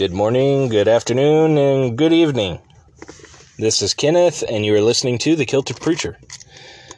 [0.00, 2.58] Good morning, good afternoon, and good evening.
[3.58, 6.16] This is Kenneth, and you are listening to The Kilted Preacher.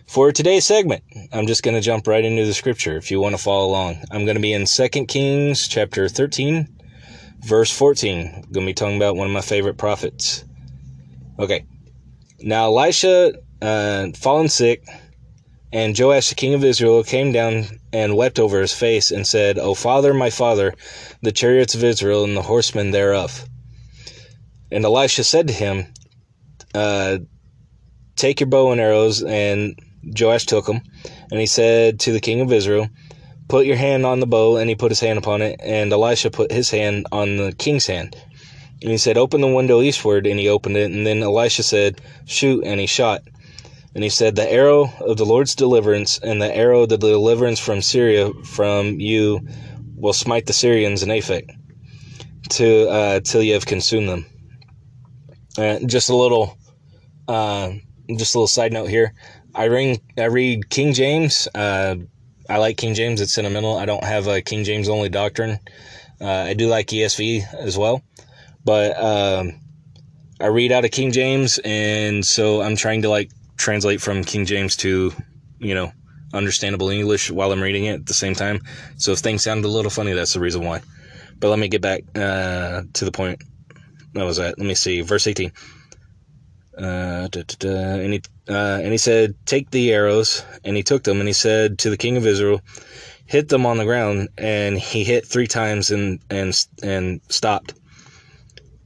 [0.06, 1.02] For today's segment,
[1.32, 3.96] I'm just going to jump right into the scripture if you want to follow along.
[4.12, 6.68] I'm going to be in 2 Kings chapter 13,
[7.40, 8.18] verse 14.
[8.20, 10.44] I'm going to be talking about one of my favorite prophets.
[11.40, 11.66] Okay.
[12.38, 14.86] Now Elisha uh, fallen sick,
[15.72, 19.58] and Joash the king of Israel came down and wept over his face and said,
[19.58, 20.74] O father, my father,
[21.22, 23.46] the chariots of Israel and the horsemen thereof.
[24.70, 25.92] And Elisha said to him,
[26.74, 27.18] uh,
[28.16, 29.22] Take your bow and arrows.
[29.22, 29.78] And
[30.18, 30.80] Joash took them.
[31.30, 32.88] And he said to the king of Israel,
[33.48, 34.56] Put your hand on the bow.
[34.56, 35.60] And he put his hand upon it.
[35.62, 38.16] And Elisha put his hand on the king's hand.
[38.80, 40.26] And he said, Open the window eastward.
[40.26, 40.90] And he opened it.
[40.90, 42.64] And then Elisha said, Shoot.
[42.64, 43.22] And he shot.
[43.94, 47.58] And he said, The arrow of the Lord's deliverance and the arrow of the deliverance
[47.58, 49.46] from Syria from you
[49.96, 51.50] will smite the Syrians in Aphek
[52.50, 54.26] to, uh, till you have consumed them.
[55.58, 56.56] Uh, just a little,
[57.28, 57.72] uh,
[58.16, 59.12] just a little side note here.
[59.54, 61.46] I read, I read King James.
[61.54, 61.96] Uh,
[62.48, 63.20] I like King James.
[63.20, 63.76] It's sentimental.
[63.76, 65.58] I don't have a King James only doctrine.
[66.20, 68.02] Uh, I do like ESV as well,
[68.64, 69.60] but um,
[70.40, 73.30] I read out of King James, and so I'm trying to like
[73.62, 75.12] translate from King James to,
[75.60, 75.92] you know,
[76.34, 78.60] understandable English while I'm reading it at the same time.
[78.96, 80.82] So if things sound a little funny, that's the reason why.
[81.38, 83.42] But let me get back uh, to the point.
[84.14, 84.58] That was that.
[84.58, 85.00] Let me see.
[85.00, 85.52] Verse 18.
[86.76, 90.44] Uh, da, da, da, and, he, uh, and he said, Take the arrows.
[90.64, 92.60] And he took them, and he said to the king of Israel,
[93.26, 94.28] Hit them on the ground.
[94.36, 97.74] And he hit three times and, and, and stopped.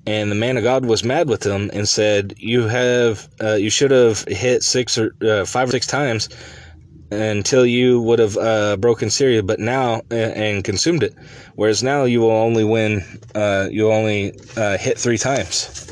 [0.07, 3.71] And the man of God was mad with him and said, "You have, uh, you
[3.71, 6.29] should have hit six or uh, five or six times
[7.11, 11.15] until you would have uh, broken Syria, but now and consumed it.
[11.57, 13.03] Whereas now you will only win,
[13.35, 15.83] uh, you only uh, hit three times."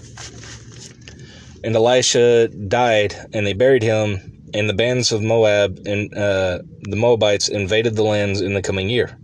[1.65, 4.21] And Elisha died, and they buried him.
[4.53, 8.89] And the bands of Moab and uh, the Moabites invaded the lands in the coming
[8.89, 9.19] year.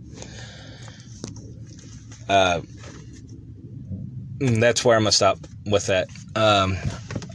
[4.41, 5.37] Mm, that's where I'm gonna stop
[5.67, 6.09] with that.
[6.35, 6.75] Um,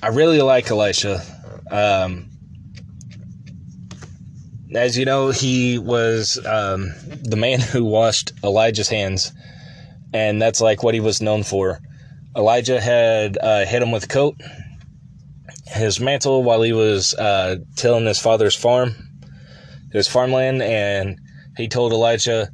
[0.02, 1.22] I really like Elisha.
[1.70, 2.28] Um,
[4.74, 9.32] as you know, he was um, the man who washed Elijah's hands,
[10.12, 11.78] and that's like what he was known for.
[12.36, 14.34] Elijah had uh, hit him with a coat,
[15.66, 18.96] his mantle, while he was uh, tilling his father's farm,
[19.92, 21.20] his farmland, and
[21.56, 22.50] he told Elijah,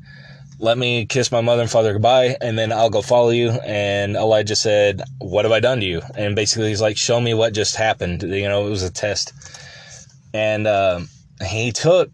[0.62, 3.50] let me kiss my mother and father goodbye, and then I'll go follow you.
[3.50, 6.02] And Elijah said, What have I done to you?
[6.16, 8.22] And basically, he's like, Show me what just happened.
[8.22, 9.32] You know, it was a test.
[10.32, 11.00] And uh,
[11.44, 12.10] he took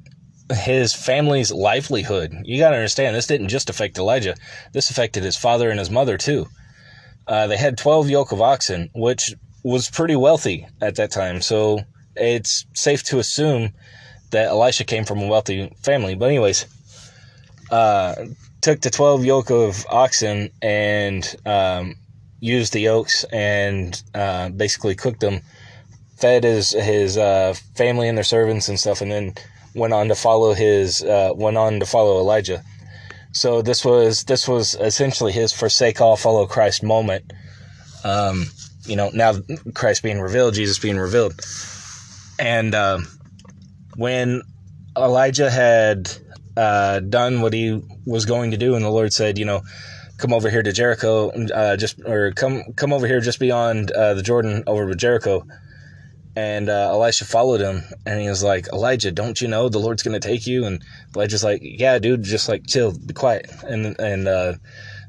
[0.51, 2.35] his family's livelihood.
[2.45, 4.35] You got to understand, this didn't just affect Elijah,
[4.73, 6.47] this affected his father and his mother too.
[7.27, 11.43] Uh, they had 12 yoke of oxen, which was pretty wealthy at that time.
[11.43, 11.81] So
[12.17, 13.75] it's safe to assume
[14.31, 16.15] that Elisha came from a wealthy family.
[16.15, 16.65] But, anyways,
[17.71, 18.15] uh,
[18.61, 21.95] took the 12 yoke of oxen and um,
[22.41, 25.41] used the yokes and uh, basically cooked them,
[26.17, 29.35] fed his his uh, family and their servants and stuff, and then
[29.75, 32.63] went on to follow his uh, went on to follow Elijah.
[33.33, 37.33] So this was this was essentially his forsake all, follow Christ moment.
[38.05, 38.47] Um,
[38.85, 39.35] you know, now
[39.75, 41.35] Christ being revealed, Jesus being revealed,
[42.39, 43.07] and um,
[43.97, 44.43] when
[44.97, 46.11] Elijah had
[46.59, 49.63] uh, done what he was going to do, and the Lord said, you know,
[50.17, 54.15] come over here to Jericho, uh, just or come come over here just beyond uh,
[54.15, 55.47] the Jordan over to Jericho.
[56.35, 60.05] And uh, Elisha followed him, and he was like, Elijah, don't you know the Lord's
[60.05, 60.67] going to take you?
[60.67, 60.85] And
[61.17, 63.51] Elijah's like, Yeah, dude, just like chill, be quiet.
[63.63, 64.55] And and uh,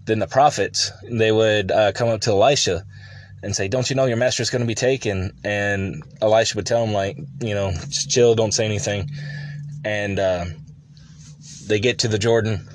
[0.05, 2.85] then the prophets they would uh, come up to Elisha
[3.41, 6.83] and say, "Don't you know your master's going to be taken?" And Elisha would tell
[6.83, 9.09] him, like, you know, just chill, don't say anything.
[9.83, 10.45] And uh,
[11.69, 12.67] they get to the Jordan.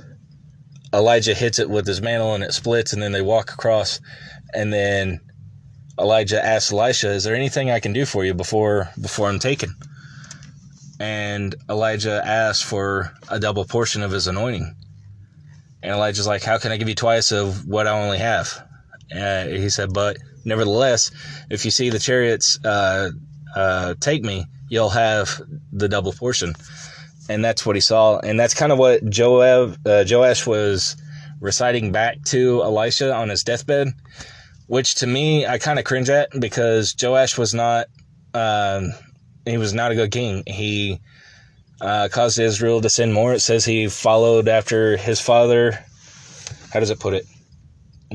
[0.95, 4.01] Elijah hits it with his mantle and it splits, and then they walk across.
[4.55, 5.21] And then
[5.99, 9.75] Elijah asks Elisha, "Is there anything I can do for you before before I'm taken?"
[11.01, 14.77] And Elijah asks for a double portion of his anointing.
[15.83, 18.65] And Elijah's like, "How can I give you twice of what I only have?"
[19.15, 21.11] Uh, he said, "But nevertheless,
[21.51, 23.11] if you see the chariots uh,
[23.57, 25.43] uh, take me, you'll have
[25.73, 26.55] the double portion."
[27.29, 30.97] And that's what he saw, and that's kind of what Joab, uh, Joash was
[31.41, 33.89] reciting back to Elisha on his deathbed,
[34.67, 37.87] which to me I kind of cringe at because Joash was not,
[38.33, 38.93] um,
[39.45, 40.43] he was not a good king.
[40.47, 41.01] He
[41.81, 43.35] uh, caused Israel to sin more.
[43.35, 45.79] It says he followed after his father.
[46.73, 47.27] How does it put it?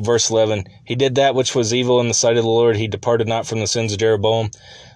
[0.03, 2.75] verse 11 He did that which was evil in the sight of the Lord.
[2.75, 4.51] He departed not from the sins of Jeroboam,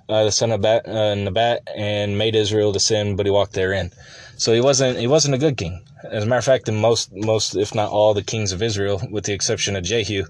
[0.09, 3.91] uh, the son of Bat, uh, and made Israel to sin, but he walked therein.
[4.37, 5.83] So he wasn't he wasn't a good king.
[6.09, 9.01] As a matter of fact, in most most if not all the kings of Israel,
[9.09, 10.25] with the exception of Jehu,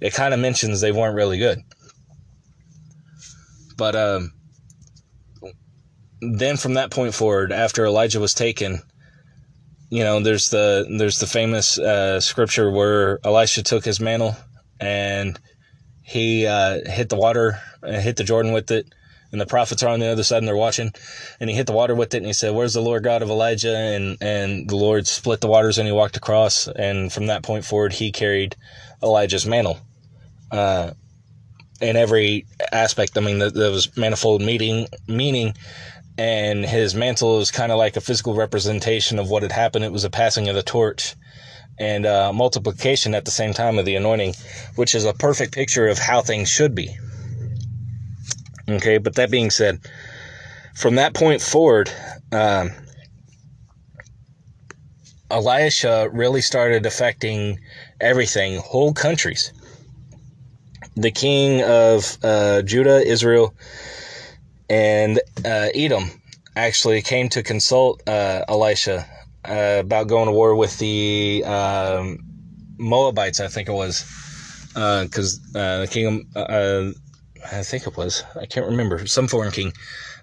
[0.00, 1.58] it kind of mentions they weren't really good.
[3.76, 4.32] But um,
[6.20, 8.80] then from that point forward, after Elijah was taken,
[9.90, 14.36] you know, there's the there's the famous uh, scripture where Elisha took his mantle
[14.80, 15.38] and
[16.02, 18.86] he uh, hit the water, uh, hit the Jordan with it,
[19.32, 20.92] and the prophets are on the other side and they're watching.
[21.40, 23.30] And he hit the water with it and he said, "Where's the Lord God of
[23.30, 26.68] Elijah?" And and the Lord split the waters and he walked across.
[26.68, 28.56] And from that point forward, he carried
[29.02, 29.78] Elijah's mantle.
[30.50, 30.92] Uh,
[31.80, 35.54] in every aspect, I mean, there was manifold meaning, meaning
[36.18, 39.84] and his mantle is kind of like a physical representation of what had happened.
[39.84, 41.14] It was a passing of the torch
[41.78, 44.34] and uh, multiplication at the same time of the anointing,
[44.74, 46.98] which is a perfect picture of how things should be.
[48.68, 49.80] Okay, but that being said,
[50.74, 51.90] from that point forward,
[52.32, 52.70] um,
[55.30, 57.60] Elisha really started affecting
[58.00, 59.52] everything, whole countries.
[60.96, 63.54] The king of uh, Judah, Israel,
[64.68, 66.10] and uh, Edom
[66.56, 69.06] actually came to consult uh, Elisha
[69.48, 72.18] uh, about going to war with the um,
[72.78, 74.04] Moabites, I think it was,
[74.74, 76.90] because uh, uh, the king, uh,
[77.52, 79.72] I think it was, I can't remember, some foreign king.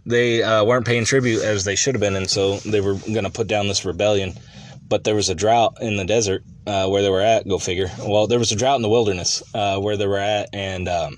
[0.05, 3.29] They weren't paying tribute as they should have been, and so they were going to
[3.29, 4.33] put down this rebellion.
[4.87, 7.47] But there was a drought in the desert where they were at.
[7.47, 7.89] Go figure.
[7.99, 11.17] Well, there was a drought in the wilderness where they were at, and um,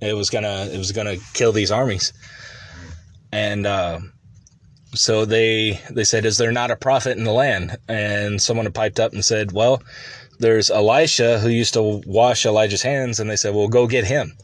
[0.00, 2.12] it was gonna it was gonna kill these armies,
[3.30, 4.00] and uh,
[4.94, 8.98] so they they said, "Is there not a prophet in the land?" And someone piped
[8.98, 9.80] up and said, "Well,
[10.40, 14.36] there's Elisha who used to wash Elijah's hands," and they said, "Well, go get him."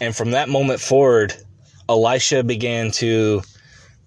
[0.00, 1.34] And from that moment forward,
[1.88, 3.42] Elisha began to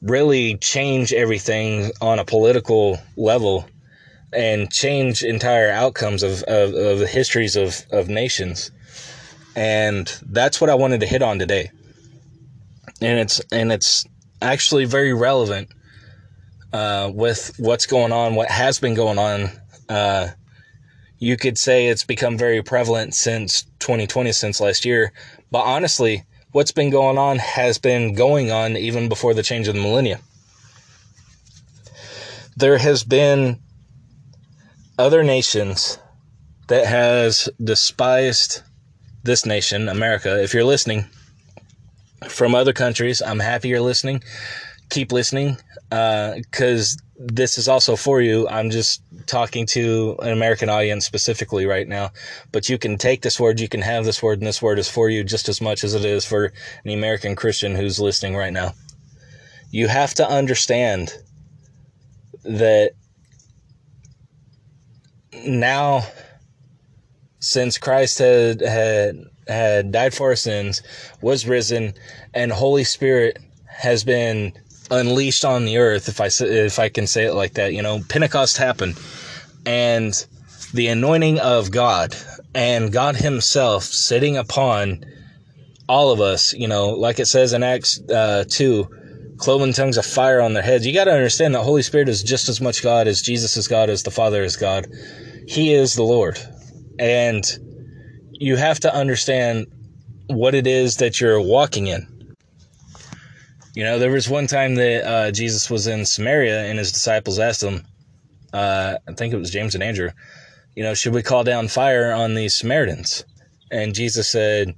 [0.01, 3.67] really change everything on a political level
[4.33, 8.71] and change entire outcomes of, of, of the histories of, of nations
[9.55, 11.71] and that's what I wanted to hit on today.
[13.01, 14.05] And it's and it's
[14.41, 15.69] actually very relevant
[16.71, 19.49] uh, with what's going on, what has been going on.
[19.89, 20.29] Uh,
[21.21, 25.13] you could say it's become very prevalent since 2020, since last year.
[25.51, 29.75] But honestly, what's been going on has been going on even before the change of
[29.75, 30.19] the millennia.
[32.57, 33.59] There has been
[34.97, 35.99] other nations
[36.67, 38.63] that has despised
[39.23, 41.05] this nation, America, if you're listening
[42.27, 44.23] from other countries, I'm happy you're listening.
[44.89, 45.57] Keep listening
[45.89, 48.47] because uh, this is also for you.
[48.49, 52.09] I'm just talking to an American audience specifically right now,
[52.51, 54.89] but you can take this word, you can have this word, and this word is
[54.89, 56.45] for you just as much as it is for
[56.83, 58.73] an American Christian who's listening right now.
[59.69, 61.13] You have to understand
[62.43, 62.93] that
[65.45, 66.07] now
[67.39, 70.81] since Christ had had had died for our sins,
[71.21, 71.93] was risen,
[72.33, 74.53] and Holy Spirit has been
[74.91, 76.07] unleashed on the earth.
[76.07, 78.99] If I if I can say it like that, you know, Pentecost happened,
[79.65, 80.13] and
[80.73, 82.15] the anointing of God
[82.53, 85.03] and God Himself sitting upon
[85.89, 86.53] all of us.
[86.53, 88.87] You know, like it says in Acts uh, two.
[89.37, 90.85] Cloven tongues of fire on their heads.
[90.85, 93.67] You got to understand that Holy Spirit is just as much God as Jesus is
[93.67, 94.85] God, as the Father is God.
[95.47, 96.37] He is the Lord.
[96.99, 97.43] And
[98.33, 99.65] you have to understand
[100.27, 102.07] what it is that you're walking in.
[103.73, 107.39] You know, there was one time that uh, Jesus was in Samaria and his disciples
[107.39, 107.85] asked him,
[108.53, 110.09] uh, I think it was James and Andrew,
[110.75, 113.23] you know, should we call down fire on these Samaritans?
[113.71, 114.75] And Jesus said,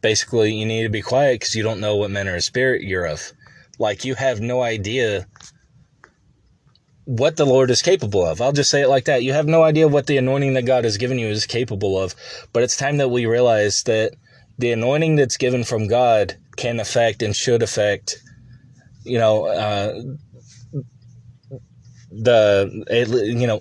[0.00, 3.06] basically, you need to be quiet because you don't know what manner of spirit you're
[3.06, 3.32] of.
[3.78, 5.26] Like, you have no idea
[7.04, 8.40] what the Lord is capable of.
[8.40, 9.22] I'll just say it like that.
[9.22, 12.14] You have no idea what the anointing that God has given you is capable of,
[12.52, 14.14] but it's time that we realize that
[14.58, 18.21] the anointing that's given from God can affect and should affect,
[19.04, 20.00] you know, uh,
[22.10, 23.60] the it, you know,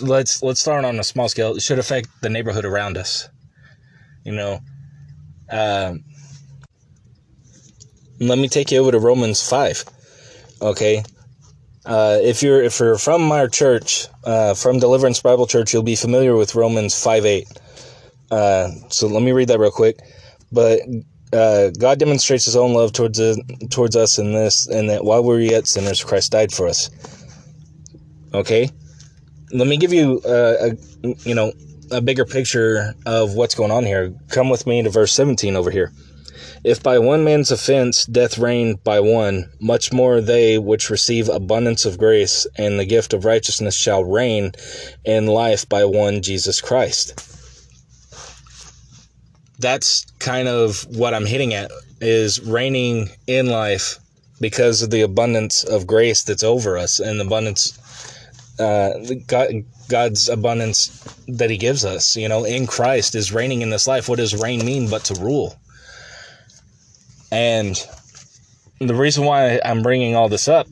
[0.00, 1.56] let's let's start on a small scale.
[1.56, 3.28] It should affect the neighborhood around us.
[4.24, 4.60] You know,
[5.50, 5.94] uh,
[8.20, 9.84] let me take you over to Romans five.
[10.62, 11.02] Okay,
[11.84, 15.96] uh, if you're if you're from our church, uh, from Deliverance Bible Church, you'll be
[15.96, 17.48] familiar with Romans five eight.
[18.30, 19.98] Uh, so let me read that real quick.
[20.50, 20.80] But
[21.34, 23.20] uh, God demonstrates His own love towards
[23.70, 26.90] towards us in this, and that while we were yet sinners, Christ died for us.
[28.32, 28.70] Okay,
[29.52, 31.52] let me give you uh, a you know
[31.90, 35.70] a bigger picture of what's going on here, come with me to verse 17 over
[35.70, 35.92] here.
[36.64, 41.84] If by one man's offense death reigned by one, much more they which receive abundance
[41.84, 44.52] of grace and the gift of righteousness shall reign
[45.04, 47.20] in life by one Jesus Christ.
[49.58, 51.70] That's kind of what I'm hitting at
[52.00, 53.98] is reigning in life
[54.40, 57.78] because of the abundance of grace that's over us and abundance
[58.58, 58.92] uh,
[59.26, 60.88] God, God's abundance
[61.28, 64.08] that He gives us, you know, in Christ is reigning in this life.
[64.08, 65.56] What does reign mean but to rule?
[67.32, 67.76] And
[68.78, 70.68] the reason why I'm bringing all this up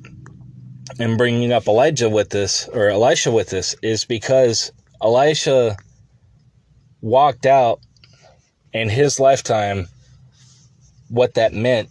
[0.99, 4.71] and bringing up Elijah with this, or Elisha with this, is because
[5.03, 5.77] Elisha
[7.01, 7.81] walked out
[8.73, 9.89] in his lifetime
[11.09, 11.89] what that meant.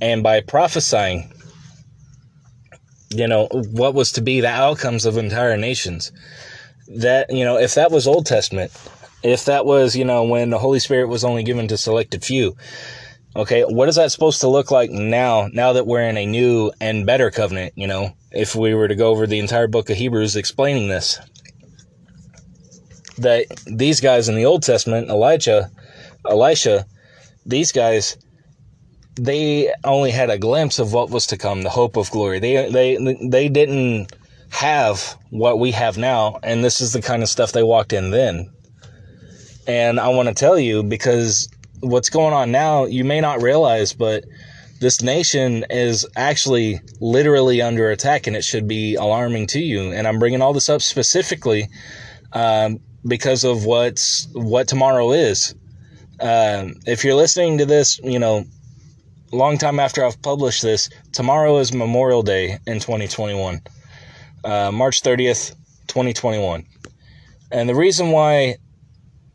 [0.00, 1.32] And by prophesying,
[3.10, 6.12] you know, what was to be the outcomes of entire nations.
[6.88, 8.72] That, you know, if that was Old Testament,
[9.22, 12.56] if that was, you know, when the Holy Spirit was only given to selected few,
[13.38, 16.72] Okay, what is that supposed to look like now, now that we're in a new
[16.80, 19.96] and better covenant, you know, if we were to go over the entire book of
[19.96, 21.20] Hebrews explaining this?
[23.18, 25.70] That these guys in the Old Testament, Elijah,
[26.28, 26.86] Elisha,
[27.44, 28.16] these guys,
[29.16, 32.38] they only had a glimpse of what was to come, the hope of glory.
[32.38, 34.12] They they they didn't
[34.50, 38.10] have what we have now, and this is the kind of stuff they walked in
[38.10, 38.50] then.
[39.66, 41.48] And I want to tell you because
[41.80, 44.24] what's going on now, you may not realize, but
[44.80, 49.92] this nation is actually literally under attack and it should be alarming to you.
[49.92, 51.68] And I'm bringing all this up specifically
[52.32, 55.54] um, because of what's what tomorrow is.
[56.20, 58.44] Um, if you're listening to this, you know,
[59.32, 63.60] long time after I've published this, tomorrow is Memorial Day in 2021,
[64.44, 65.54] uh, March 30th,
[65.86, 66.66] 2021.
[67.52, 68.56] And the reason why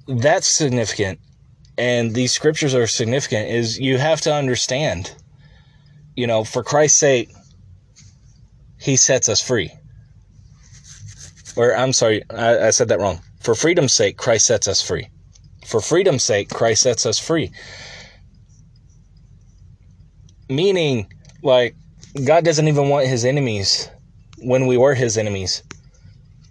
[0.08, 1.20] that's significant
[1.78, 5.16] and these scriptures are significant is you have to understand,
[6.16, 7.32] you know, for Christ's sake,
[8.80, 9.72] he sets us free.
[11.56, 13.22] Or I'm sorry, I, I said that wrong.
[13.44, 15.10] For freedom's sake, Christ sets us free.
[15.66, 17.52] For freedom's sake, Christ sets us free.
[20.50, 21.76] Meaning, like,
[22.26, 23.90] God doesn't even want his enemies
[24.38, 25.64] when we were his enemies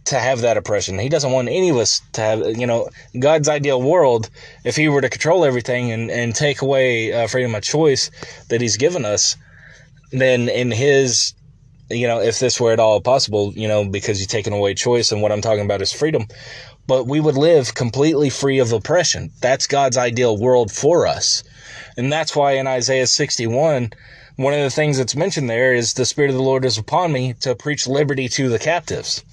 [0.05, 0.99] to have that oppression.
[0.99, 4.29] He doesn't want any of us to have, you know, God's ideal world.
[4.65, 8.11] If He were to control everything and, and take away uh, freedom of choice
[8.49, 9.37] that He's given us,
[10.11, 11.35] then in His,
[11.89, 15.13] you know, if this were at all possible, you know, because He's taken away choice,
[15.13, 16.27] and what I'm talking about is freedom,
[16.87, 19.31] but we would live completely free of oppression.
[19.41, 21.43] That's God's ideal world for us.
[21.97, 23.93] And that's why in Isaiah 61,
[24.37, 27.13] one of the things that's mentioned there is the Spirit of the Lord is upon
[27.13, 29.25] me to preach liberty to the captives.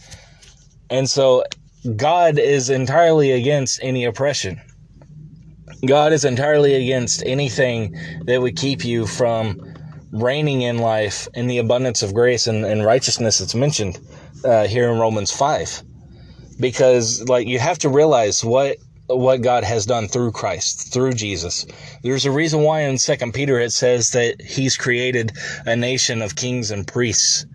[0.90, 1.44] And so
[1.96, 4.62] God is entirely against any oppression.
[5.86, 9.74] God is entirely against anything that would keep you from
[10.12, 14.00] reigning in life in the abundance of grace and, and righteousness that's mentioned
[14.44, 15.84] uh, here in Romans 5.
[16.60, 21.66] Because, like, you have to realize what what God has done through Christ, through Jesus.
[22.04, 25.32] There's a reason why in Second Peter it says that He's created
[25.66, 27.46] a nation of kings and priests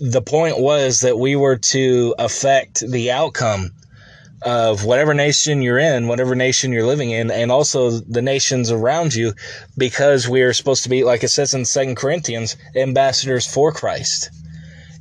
[0.00, 3.70] the point was that we were to affect the outcome
[4.42, 9.14] of whatever nation you're in, whatever nation you're living in, and also the nations around
[9.14, 9.34] you,
[9.76, 14.30] because we are supposed to be, like it says in Second Corinthians, ambassadors for Christ.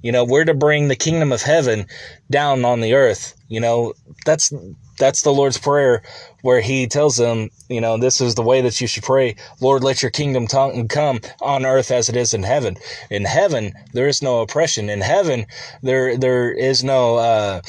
[0.07, 1.85] You know, we're to bring the kingdom of heaven
[2.31, 3.35] down on the earth.
[3.49, 3.93] You know,
[4.25, 4.53] that's
[4.97, 6.01] that's the Lord's prayer
[6.43, 9.35] where he tells them, you know, this is the way that you should pray.
[9.59, 12.77] Lord, let your kingdom come on earth as it is in heaven.
[13.09, 14.89] In heaven, there is no oppression.
[14.89, 15.45] In heaven,
[15.83, 17.61] there, there is no, uh,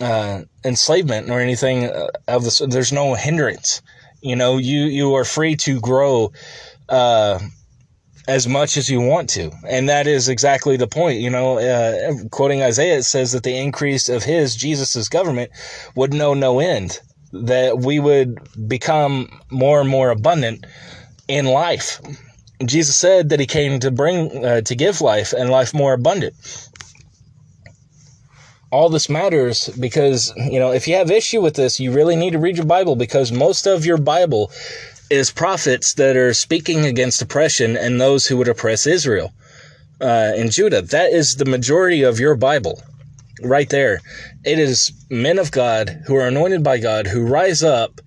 [0.00, 1.90] uh, enslavement or anything
[2.28, 2.62] of this.
[2.66, 3.82] There's no hindrance.
[4.22, 6.32] You know, you, you are free to grow,
[6.88, 7.40] uh,
[8.28, 9.50] as much as you want to.
[9.66, 11.20] And that is exactly the point.
[11.20, 15.50] You know, uh, quoting Isaiah, it says that the increase of his, Jesus's government,
[15.96, 17.00] would know no end,
[17.32, 20.66] that we would become more and more abundant
[21.26, 22.00] in life.
[22.64, 26.34] Jesus said that he came to bring, uh, to give life and life more abundant.
[28.70, 32.32] All this matters because, you know, if you have issue with this, you really need
[32.32, 34.50] to read your Bible because most of your Bible
[35.10, 39.32] is prophets that are speaking against oppression and those who would oppress Israel
[40.00, 40.82] uh, and Judah.
[40.82, 42.82] That is the majority of your Bible
[43.42, 44.00] right there.
[44.44, 48.00] It is men of God who are anointed by God who rise up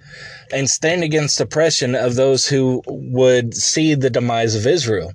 [0.51, 5.13] and stand against oppression of those who would see the demise of Israel.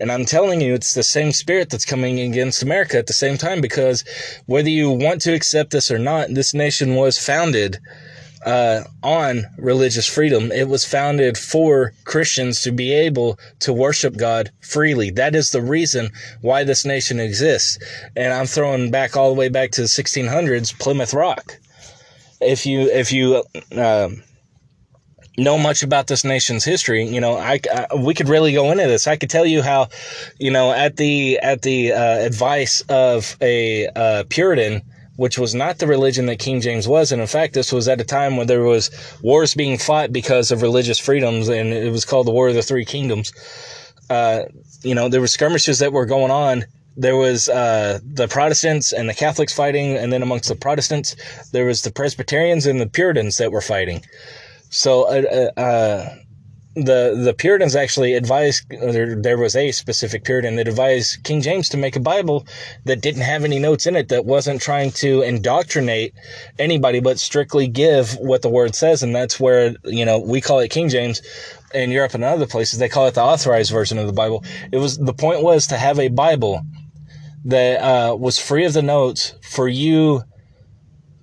[0.00, 3.38] And I'm telling you, it's the same spirit that's coming against America at the same
[3.38, 4.04] time because
[4.46, 7.78] whether you want to accept this or not, this nation was founded
[8.44, 10.52] uh, on religious freedom.
[10.52, 15.10] It was founded for Christians to be able to worship God freely.
[15.10, 16.10] That is the reason
[16.42, 17.78] why this nation exists.
[18.16, 21.58] And I'm throwing back all the way back to the 1600s, Plymouth Rock.
[22.40, 23.42] If you if you
[23.74, 24.10] uh,
[25.38, 28.86] know much about this nation's history, you know, I, I, we could really go into
[28.86, 29.06] this.
[29.06, 29.88] I could tell you how,
[30.38, 34.82] you know, at the at the uh, advice of a uh, Puritan
[35.16, 37.12] which was not the religion that King James was.
[37.12, 38.90] And in fact, this was at a time when there was
[39.22, 42.62] wars being fought because of religious freedoms, and it was called the War of the
[42.62, 43.32] Three Kingdoms.
[44.10, 44.44] Uh,
[44.82, 46.64] you know, there were skirmishes that were going on.
[46.96, 51.16] There was uh, the Protestants and the Catholics fighting, and then amongst the Protestants,
[51.52, 54.04] there was the Presbyterians and the Puritans that were fighting.
[54.70, 56.16] So, uh, uh, uh
[56.74, 61.68] the the Puritans actually advised there, there was a specific Puritan that advised King James
[61.68, 62.46] to make a Bible
[62.84, 66.14] that didn't have any notes in it that wasn't trying to indoctrinate
[66.58, 69.02] anybody but strictly give what the word says.
[69.02, 71.22] And that's where you know we call it King James.
[71.74, 74.44] In Europe and other places they call it the authorized version of the Bible.
[74.70, 76.60] It was the point was to have a Bible
[77.46, 80.22] that uh, was free of the notes for you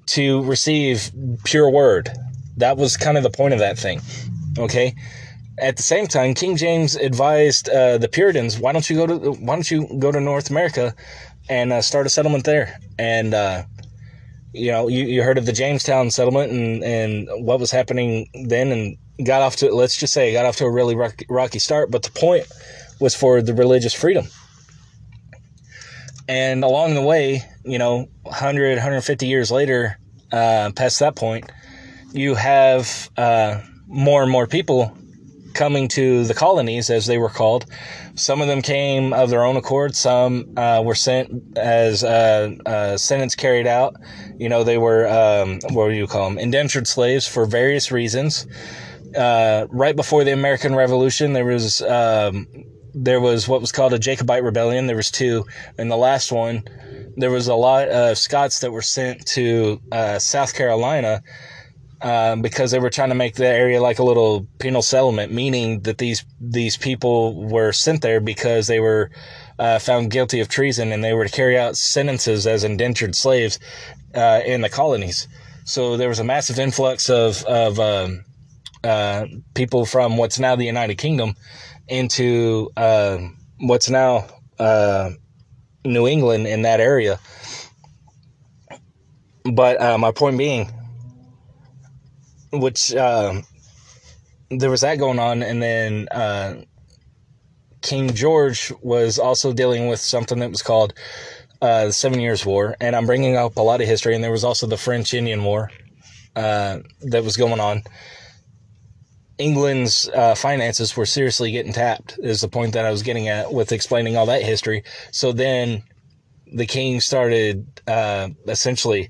[0.07, 1.09] to receive
[1.45, 2.09] pure word.
[2.57, 4.01] That was kind of the point of that thing.
[4.57, 4.93] Okay
[5.61, 9.31] at the same time, King James advised uh, the Puritans, "Why don't you go to
[9.33, 10.95] Why don't you go to North America
[11.49, 13.63] and uh, start a settlement there?" And uh,
[14.53, 18.71] you know, you, you heard of the Jamestown settlement and and what was happening then,
[18.71, 21.91] and got off to let's just say got off to a really rocky, rocky start.
[21.91, 22.47] But the point
[22.99, 24.25] was for the religious freedom.
[26.27, 29.99] And along the way, you know, 100, 150 years later,
[30.31, 31.51] uh, past that point,
[32.13, 34.95] you have uh, more and more people
[35.53, 37.65] coming to the colonies, as they were called.
[38.15, 39.95] Some of them came of their own accord.
[39.95, 43.95] Some uh, were sent as uh, uh, sentence carried out.
[44.37, 46.37] You know, they were um, what do you call them?
[46.37, 48.47] Indentured slaves for various reasons.
[49.15, 52.47] Uh, right before the American Revolution, there was um,
[52.93, 54.87] there was what was called a Jacobite rebellion.
[54.87, 55.45] There was two,
[55.77, 56.63] and the last one,
[57.17, 61.21] there was a lot of Scots that were sent to uh, South Carolina
[62.01, 65.81] um, because they were trying to make the area like a little penal settlement, meaning
[65.81, 69.11] that these these people were sent there because they were
[69.59, 73.59] uh, found guilty of treason and they were to carry out sentences as indentured slaves
[74.15, 75.27] uh, in the colonies.
[75.65, 78.25] So there was a massive influx of of um,
[78.83, 81.35] uh, people from what's now the United Kingdom
[81.87, 85.11] into um, what's now uh,
[85.85, 87.19] New England in that area.
[89.43, 90.71] But uh, my point being,
[92.51, 93.41] which uh,
[94.49, 96.55] there was that going on, and then uh,
[97.81, 100.93] King George was also dealing with something that was called
[101.61, 104.15] uh, the Seven Years' War, and I'm bringing up a lot of history.
[104.15, 105.71] And there was also the French Indian War
[106.35, 107.83] uh, that was going on.
[109.37, 112.19] England's uh, finances were seriously getting tapped.
[112.21, 114.83] Is the point that I was getting at with explaining all that history.
[115.11, 115.83] So then
[116.53, 119.09] the king started uh, essentially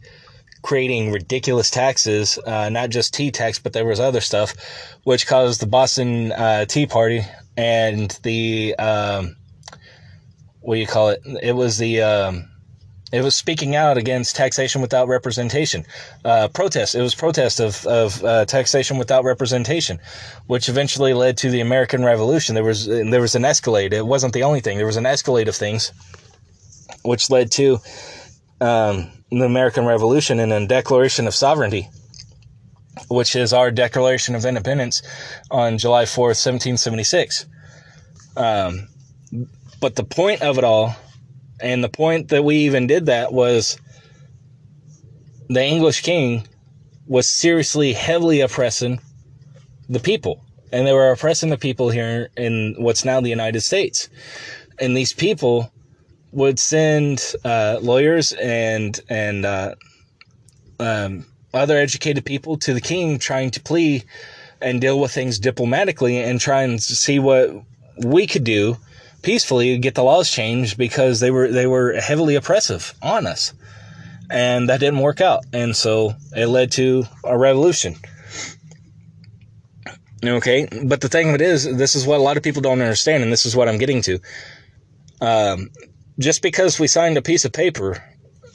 [0.61, 4.53] creating ridiculous taxes, uh, not just tea tax, but there was other stuff,
[5.03, 7.21] which caused the Boston uh, Tea Party
[7.57, 9.35] and the um,
[10.61, 11.21] what do you call it?
[11.41, 12.49] It was the um,
[13.11, 15.85] it was speaking out against taxation without representation.
[16.23, 16.95] Uh, protest.
[16.95, 19.99] It was protest of of uh, taxation without representation,
[20.47, 22.55] which eventually led to the American Revolution.
[22.55, 23.93] There was there was an escalade.
[23.93, 24.77] It wasn't the only thing.
[24.77, 25.91] There was an escalade of things,
[27.03, 27.79] which led to.
[28.59, 31.89] Um, the American Revolution and a Declaration of Sovereignty,
[33.09, 35.01] which is our Declaration of Independence
[35.49, 37.45] on July 4th, 1776.
[38.35, 38.87] Um,
[39.79, 40.95] but the point of it all,
[41.61, 43.79] and the point that we even did that was
[45.47, 46.47] the English king
[47.07, 48.99] was seriously, heavily oppressing
[49.87, 50.43] the people.
[50.73, 54.09] And they were oppressing the people here in what's now the United States.
[54.79, 55.71] And these people
[56.31, 59.75] would send uh, lawyers and and uh,
[60.79, 64.03] um, other educated people to the king trying to plea
[64.61, 67.51] and deal with things diplomatically and try and see what
[67.97, 68.77] we could do
[69.21, 73.53] peacefully and get the laws changed because they were they were heavily oppressive on us.
[74.29, 75.43] And that didn't work out.
[75.51, 77.95] And so it led to a revolution.
[80.23, 80.67] Okay.
[80.85, 83.23] But the thing of it is this is what a lot of people don't understand
[83.23, 84.19] and this is what i'm getting to.
[85.19, 85.69] Um,
[86.19, 88.03] just because we signed a piece of paper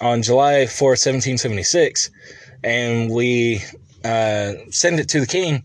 [0.00, 2.10] on July 4, 1776,
[2.62, 3.62] and we
[4.04, 5.64] uh, send it to the king,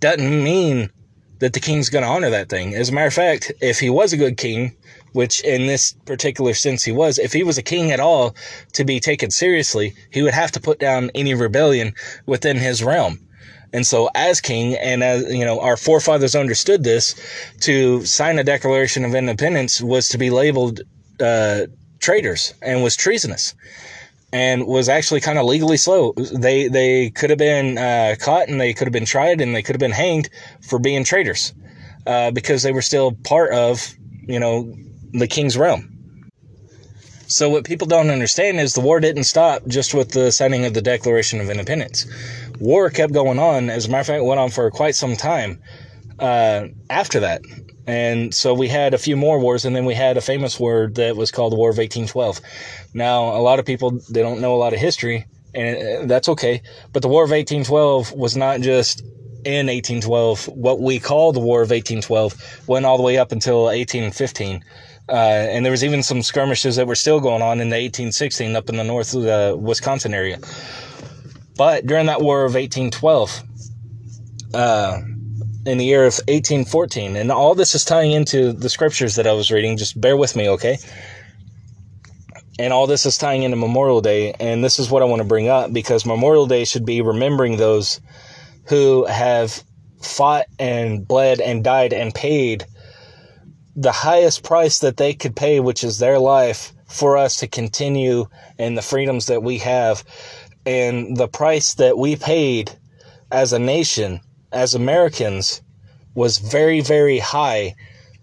[0.00, 0.90] doesn't mean
[1.38, 2.74] that the king's going to honor that thing.
[2.74, 4.76] As a matter of fact, if he was a good king,
[5.12, 8.34] which in this particular sense he was, if he was a king at all
[8.72, 11.94] to be taken seriously, he would have to put down any rebellion
[12.26, 13.18] within his realm.
[13.72, 17.16] And so, as king, and as you know, our forefathers understood this,
[17.62, 20.82] to sign a Declaration of Independence was to be labeled
[21.20, 21.66] uh,
[22.00, 23.54] traitors and was treasonous
[24.32, 26.12] and was actually kind of legally slow.
[26.12, 29.62] They they could have been uh, caught and they could have been tried and they
[29.62, 30.28] could have been hanged
[30.60, 31.54] for being traitors
[32.06, 33.94] uh, because they were still part of
[34.26, 34.74] you know
[35.12, 35.90] the king's realm.
[37.26, 40.74] So what people don't understand is the war didn't stop just with the signing of
[40.74, 42.06] the Declaration of Independence.
[42.60, 43.70] War kept going on.
[43.70, 45.60] As a matter of fact, went on for quite some time
[46.18, 47.40] uh, after that.
[47.86, 50.88] And so we had a few more wars, and then we had a famous war
[50.94, 52.40] that was called the War of 1812.
[52.94, 56.28] Now, a lot of people, they don't know a lot of history, and uh, that's
[56.30, 56.62] okay.
[56.92, 59.02] But the War of 1812 was not just
[59.44, 60.46] in 1812.
[60.48, 64.64] What we call the War of 1812 went all the way up until 1815.
[65.06, 68.56] Uh, and there was even some skirmishes that were still going on in the 1816
[68.56, 70.38] up in the north of the Wisconsin area.
[71.56, 73.42] But during that War of 1812,
[74.54, 75.00] uh,
[75.66, 77.16] in the year of 1814.
[77.16, 79.76] And all this is tying into the scriptures that I was reading.
[79.76, 80.78] Just bear with me, okay?
[82.58, 84.34] And all this is tying into Memorial Day.
[84.38, 87.56] And this is what I want to bring up because Memorial Day should be remembering
[87.56, 88.00] those
[88.66, 89.62] who have
[90.00, 92.64] fought and bled and died and paid
[93.76, 98.26] the highest price that they could pay, which is their life, for us to continue
[98.58, 100.04] in the freedoms that we have.
[100.64, 102.70] And the price that we paid
[103.32, 104.20] as a nation
[104.54, 105.62] as Americans
[106.14, 107.74] was very, very high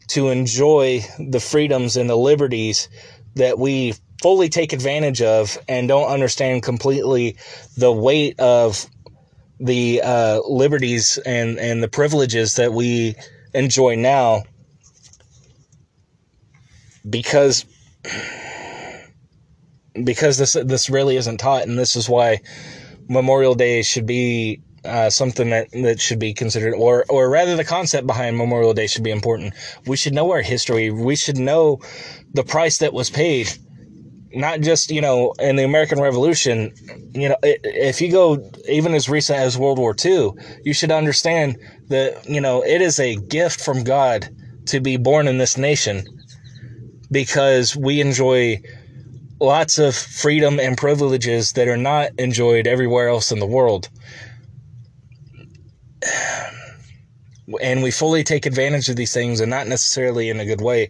[0.07, 2.89] to enjoy the freedoms and the liberties
[3.35, 7.37] that we fully take advantage of and don't understand completely
[7.77, 8.85] the weight of
[9.59, 13.15] the uh, liberties and, and the privileges that we
[13.53, 14.43] enjoy now.
[17.09, 17.65] Because
[20.03, 22.39] because this this really isn't taught and this is why
[23.09, 27.63] Memorial Day should be uh, something that, that should be considered, or or rather, the
[27.63, 29.53] concept behind Memorial Day should be important.
[29.85, 30.89] We should know our history.
[30.89, 31.79] We should know
[32.33, 33.51] the price that was paid,
[34.33, 36.73] not just you know in the American Revolution.
[37.13, 40.31] You know, if you go even as recent as World War II,
[40.63, 41.57] you should understand
[41.89, 44.29] that you know it is a gift from God
[44.67, 46.05] to be born in this nation
[47.11, 48.61] because we enjoy
[49.39, 53.89] lots of freedom and privileges that are not enjoyed everywhere else in the world
[57.61, 60.89] and we fully take advantage of these things and not necessarily in a good way.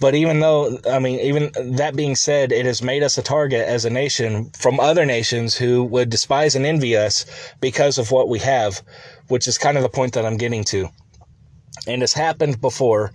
[0.00, 3.68] But even though, I mean, even that being said, it has made us a target
[3.68, 7.26] as a nation from other nations who would despise and envy us
[7.60, 8.82] because of what we have,
[9.28, 10.88] which is kind of the point that I'm getting to.
[11.86, 13.12] And it's happened before.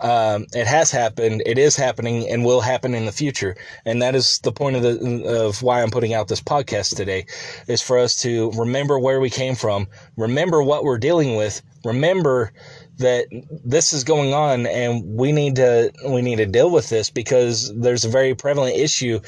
[0.00, 3.56] Um, it has happened, it is happening, and will happen in the future.
[3.84, 7.26] And that is the point of the of why I'm putting out this podcast today,
[7.66, 12.52] is for us to remember where we came from, remember what we're dealing with, remember
[12.98, 13.26] that
[13.64, 17.72] this is going on and we need to we need to deal with this because
[17.76, 19.20] there's a very prevalent issue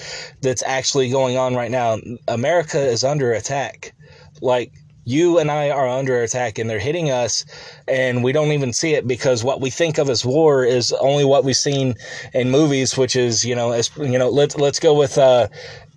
[0.43, 1.99] that's actually going on right now.
[2.29, 3.95] America is under attack.
[4.41, 4.73] Like
[5.05, 7.45] you and I are under attack and they're hitting us
[7.89, 11.25] and we don't even see it because what we think of as war is only
[11.25, 11.95] what we've seen
[12.35, 15.49] in movies which is you know as you know let's let's go with uh,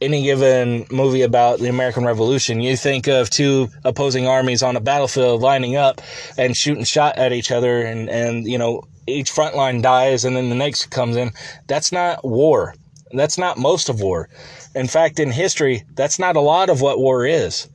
[0.02, 2.62] any given movie about the American Revolution.
[2.62, 6.02] You think of two opposing armies on a battlefield lining up
[6.38, 10.36] and shooting shot at each other and and you know each front line dies and
[10.36, 11.32] then the next comes in.
[11.68, 12.76] That's not war.
[13.12, 14.30] That's not most of war.
[14.76, 17.70] In fact in history that's not a lot of what war is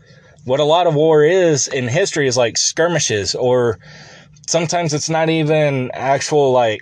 [0.49, 3.79] what a lot of war is in history is like skirmishes or
[4.49, 6.81] sometimes it's not even actual like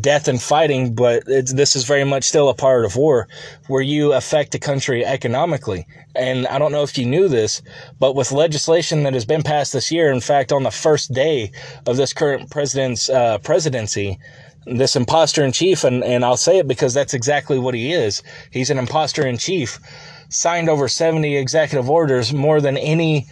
[0.00, 3.28] death and fighting, but this is very much still a part of war
[3.66, 5.86] where you affect a country economically.
[6.14, 7.60] And I don't know if you knew this,
[7.98, 11.50] but with legislation that has been passed this year, in fact, on the first day
[11.86, 14.18] of this current president's uh, presidency,
[14.64, 18.22] this imposter in chief, and, and I'll say it because that's exactly what he is.
[18.50, 19.78] He's an imposter in chief
[20.28, 23.26] signed over 70 executive orders more than any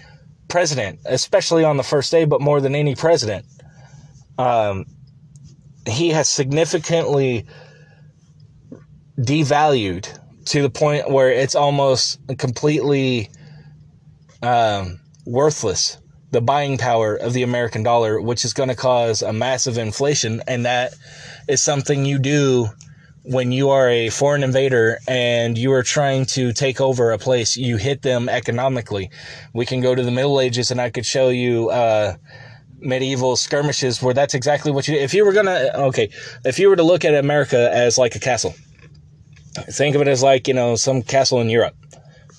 [0.48, 3.46] president, especially on the first day, but more than any president.
[4.38, 4.87] Um,
[5.87, 7.46] he has significantly
[9.18, 10.09] devalued
[10.46, 13.30] to the point where it's almost completely
[14.42, 15.98] um, worthless
[16.35, 20.42] the buying power of the American dollar, which is going to cause a massive inflation.
[20.48, 20.92] And that
[21.48, 22.66] is something you do
[23.24, 27.56] when you are a foreign invader and you are trying to take over a place,
[27.56, 29.10] you hit them economically.
[29.54, 32.16] We can go to the Middle Ages and I could show you, uh,
[32.80, 36.10] medieval skirmishes where that's exactly what you if you were gonna okay
[36.44, 38.54] if you were to look at america as like a castle
[39.70, 41.74] think of it as like you know some castle in europe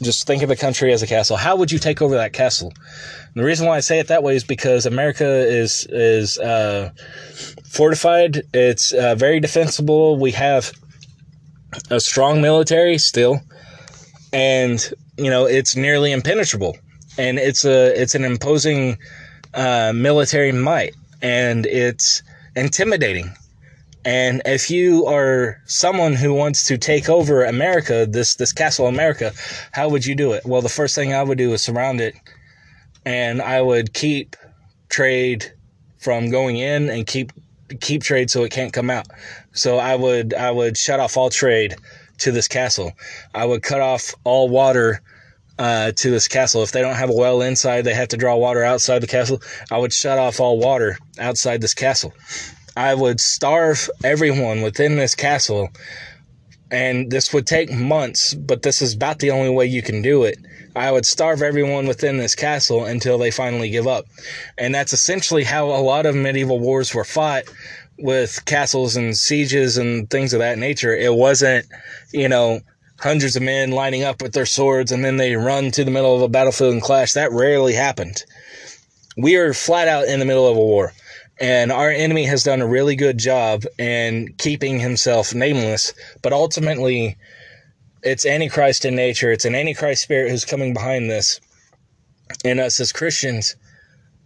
[0.01, 1.37] just think of a country as a castle.
[1.37, 2.73] How would you take over that castle?
[2.77, 6.91] And the reason why i say it that way is because america is is uh,
[7.65, 8.41] fortified.
[8.53, 10.17] It's uh, very defensible.
[10.17, 10.71] We have
[11.89, 13.41] a strong military still.
[14.33, 16.77] And you know it's nearly impenetrable.
[17.17, 18.97] And it's a it's an imposing
[19.53, 22.21] uh, military might, and it's
[22.55, 23.31] intimidating.
[24.05, 29.33] And if you are someone who wants to take over America, this this castle America,
[29.71, 30.45] how would you do it?
[30.45, 32.15] Well, the first thing I would do is surround it,
[33.03, 34.35] and I would keep
[34.89, 35.51] trade
[35.97, 37.31] from going in and keep
[37.81, 39.07] keep trade so it can't come out.
[39.53, 41.75] So I would I would shut off all trade
[42.19, 42.93] to this castle.
[43.33, 45.01] I would cut off all water
[45.57, 46.63] uh, to this castle.
[46.63, 49.41] If they don't have a well inside, they have to draw water outside the castle.
[49.71, 52.13] I would shut off all water outside this castle.
[52.75, 55.69] I would starve everyone within this castle,
[56.69, 60.23] and this would take months, but this is about the only way you can do
[60.23, 60.37] it.
[60.75, 64.05] I would starve everyone within this castle until they finally give up.
[64.57, 67.45] And that's essentially how a lot of medieval wars were fought
[67.97, 70.93] with castles and sieges and things of that nature.
[70.93, 71.65] It wasn't,
[72.11, 72.59] you know,
[72.99, 76.15] hundreds of men lining up with their swords and then they run to the middle
[76.15, 77.13] of a battlefield and clash.
[77.13, 78.25] That rarely happened.
[79.15, 80.91] We are flat out in the middle of a war.
[81.39, 87.17] And our enemy has done a really good job in keeping himself nameless, but ultimately,
[88.03, 89.31] it's Antichrist in nature.
[89.31, 91.41] It's an Antichrist spirit who's coming behind this.
[92.45, 93.55] And us as Christians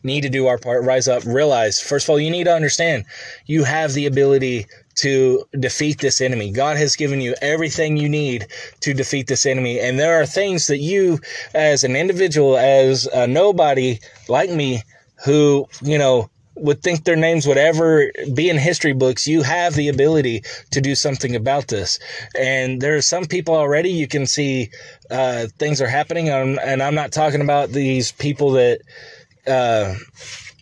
[0.03, 3.05] need to do our part, rise up, realize, first of all, you need to understand
[3.45, 6.51] you have the ability to defeat this enemy.
[6.51, 8.47] God has given you everything you need
[8.81, 9.79] to defeat this enemy.
[9.79, 11.19] And there are things that you,
[11.53, 14.83] as an individual, as a nobody like me,
[15.25, 16.29] who, you know,
[16.61, 20.81] would think their names would ever be in history books, you have the ability to
[20.81, 21.99] do something about this.
[22.37, 24.69] And there are some people already you can see
[25.09, 26.29] uh, things are happening.
[26.29, 28.81] and I'm not talking about these people that
[29.47, 29.95] uh,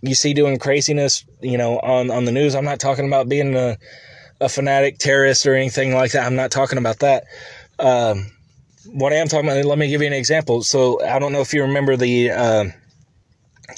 [0.01, 2.55] you see doing craziness, you know, on, on the news.
[2.55, 3.77] I'm not talking about being a
[4.39, 6.25] a fanatic terrorist or anything like that.
[6.25, 7.25] I'm not talking about that.
[7.79, 8.31] Um,
[8.85, 10.63] what I am talking about, let me give you an example.
[10.63, 12.65] So I don't know if you remember the uh,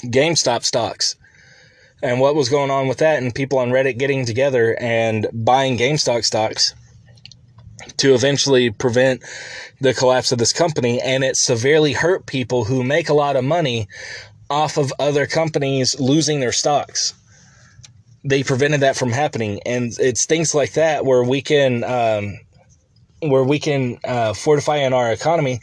[0.04, 1.16] GameStop stocks
[2.02, 5.78] and what was going on with that, and people on Reddit getting together and buying
[5.78, 6.74] GameStop stocks
[7.98, 9.22] to eventually prevent
[9.80, 11.00] the collapse of this company.
[11.00, 13.88] And it severely hurt people who make a lot of money
[14.48, 17.14] off of other companies losing their stocks
[18.24, 19.60] they prevented that from happening.
[19.64, 22.38] And it's things like that where we can, um,
[23.20, 25.60] where we can uh, fortify in our economy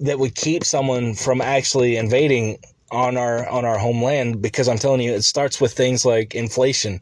[0.00, 2.58] that would keep someone from actually invading
[2.90, 4.42] on our on our homeland.
[4.42, 7.00] Because I'm telling you, it starts with things like inflation,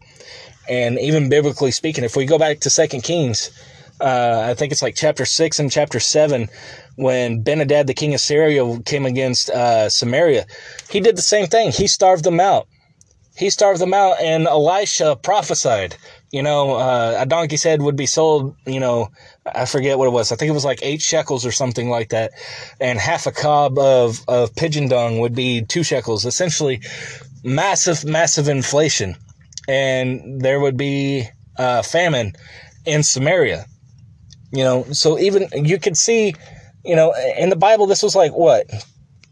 [0.69, 3.51] and even biblically speaking, if we go back to Second Kings.
[4.01, 6.49] Uh, I think it's like chapter six and chapter seven,
[6.97, 10.45] when Benhadad, the king of Syria, came against uh, Samaria,
[10.91, 11.71] he did the same thing.
[11.71, 12.67] He starved them out
[13.37, 15.97] he starved them out, and Elisha prophesied.
[16.33, 19.11] You know, uh, a donkey's head would be sold, you know,
[19.45, 20.33] I forget what it was.
[20.33, 22.33] I think it was like eight shekels or something like that.
[22.81, 26.25] And half a cob of, of pigeon dung would be two shekels.
[26.25, 26.81] Essentially,
[27.45, 29.15] massive, massive inflation.
[29.69, 32.33] And there would be uh, famine
[32.87, 33.67] in Samaria.
[34.53, 36.35] You know, so even you could see,
[36.83, 38.71] you know, in the Bible, this was like what,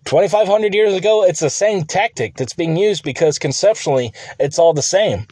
[0.04, 4.82] 2,500 years ago, it's the same tactic that's being used because conceptually it's all the
[4.82, 5.26] same.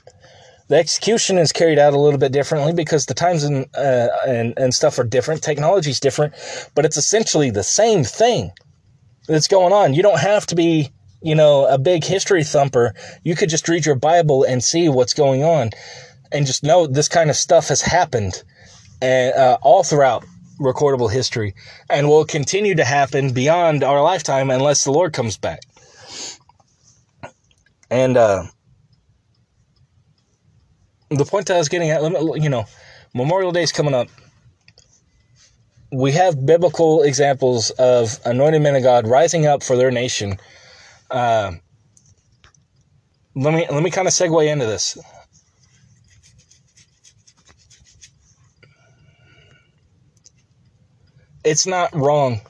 [0.69, 4.55] The execution is carried out a little bit differently because the times and, uh, and,
[4.59, 6.35] and stuff are different, technology is different,
[6.75, 8.53] but it's essentially the same thing
[9.27, 9.95] that's going on.
[9.95, 10.91] You don't have to be,
[11.23, 12.95] you know, a big history thumper.
[13.23, 15.71] You could just read your Bible and see what's going on
[16.31, 18.43] and just know this kind of stuff has happened
[19.01, 20.25] and, uh, all throughout
[20.61, 21.55] recordable history
[21.89, 25.61] and will continue to happen beyond our lifetime unless the Lord comes back.
[27.91, 28.45] And uh,
[31.11, 32.65] the point I was getting at, you know,
[33.15, 34.09] Memorial Day is coming up.
[35.91, 40.39] We have biblical examples of anointed men of God rising up for their nation.
[41.11, 41.53] Uh,
[43.35, 44.99] let me let me kind of segue into this.
[51.49, 52.41] it's not wrong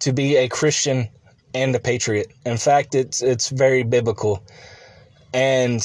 [0.00, 1.08] to be a Christian
[1.54, 2.32] and a patriot.
[2.44, 4.44] In fact, it's it's very biblical.
[5.32, 5.82] And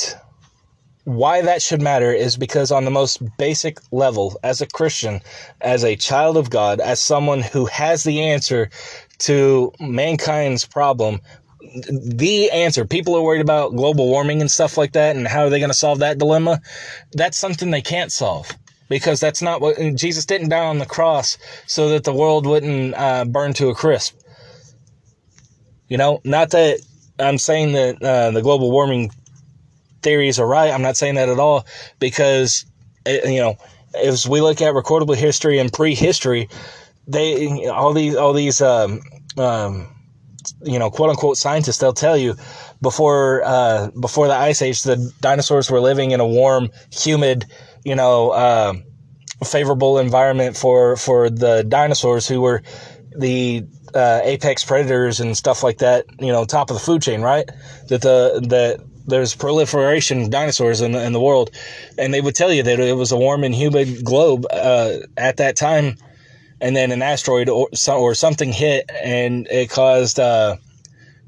[1.09, 5.21] why that should matter is because on the most basic level as a Christian,
[5.59, 8.69] as a child of God, as someone who has the answer
[9.19, 11.19] to mankind's problem,
[11.81, 12.85] the answer.
[12.85, 15.71] People are worried about global warming and stuff like that, and how are they going
[15.71, 16.61] to solve that dilemma?
[17.13, 18.51] That's something they can't solve
[18.87, 22.93] because that's not what Jesus didn't die on the cross so that the world wouldn't
[22.93, 24.15] uh, burn to a crisp.
[25.87, 26.81] You know, not that
[27.17, 29.11] I'm saying that uh, the global warming
[30.01, 30.71] theories are right.
[30.71, 31.65] I'm not saying that at all
[31.99, 32.65] because
[33.05, 33.57] it, you know,
[33.93, 36.49] as we look at recordable history and prehistory,
[37.07, 39.01] they all these all these um,
[39.37, 39.87] um,
[40.63, 42.35] you know quote unquote scientists they'll tell you
[42.81, 47.45] before uh, before the ice age the dinosaurs were living in a warm humid
[47.83, 48.73] you know uh,
[49.43, 52.61] favorable environment for for the dinosaurs who were
[53.17, 53.63] the
[53.95, 57.49] uh, apex predators and stuff like that you know top of the food chain right
[57.87, 58.79] that the that
[59.09, 61.51] there's proliferation of dinosaurs in the, in the world.
[61.97, 65.37] And they would tell you that it was a warm and humid globe uh, at
[65.37, 65.97] that time.
[66.61, 70.57] And then an asteroid or, or something hit and it caused uh,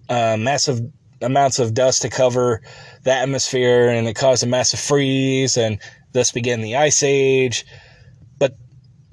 [0.09, 0.81] uh, massive
[1.21, 2.61] amounts of dust to cover
[3.03, 5.79] the atmosphere and it caused a massive freeze and
[6.11, 7.65] thus began the ice age.
[8.39, 8.57] But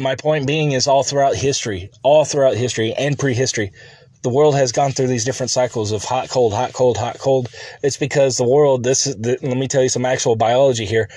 [0.00, 3.70] my point being is all throughout history all throughout history and prehistory
[4.22, 7.48] the world has gone through these different cycles of hot cold hot cold hot cold
[7.82, 11.08] it's because the world this is the, let me tell you some actual biology here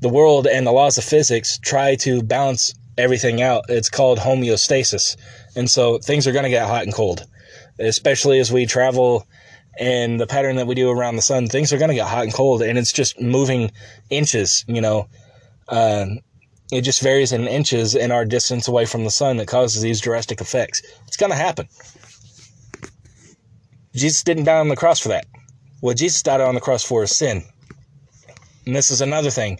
[0.00, 3.64] the world and the laws of physics try to balance everything out.
[3.68, 5.16] It's called homeostasis.
[5.56, 7.26] And so things are going to get hot and cold,
[7.78, 9.26] especially as we travel
[9.78, 11.46] and the pattern that we do around the sun.
[11.46, 13.70] Things are going to get hot and cold, and it's just moving
[14.10, 15.08] inches, you know.
[15.68, 16.06] Uh,
[16.72, 20.00] it just varies in inches in our distance away from the sun that causes these
[20.00, 20.82] drastic effects.
[21.06, 21.68] It's going to happen.
[23.94, 25.26] Jesus didn't die on the cross for that.
[25.80, 27.42] What Jesus died on the cross for is sin.
[28.66, 29.58] And this is another thing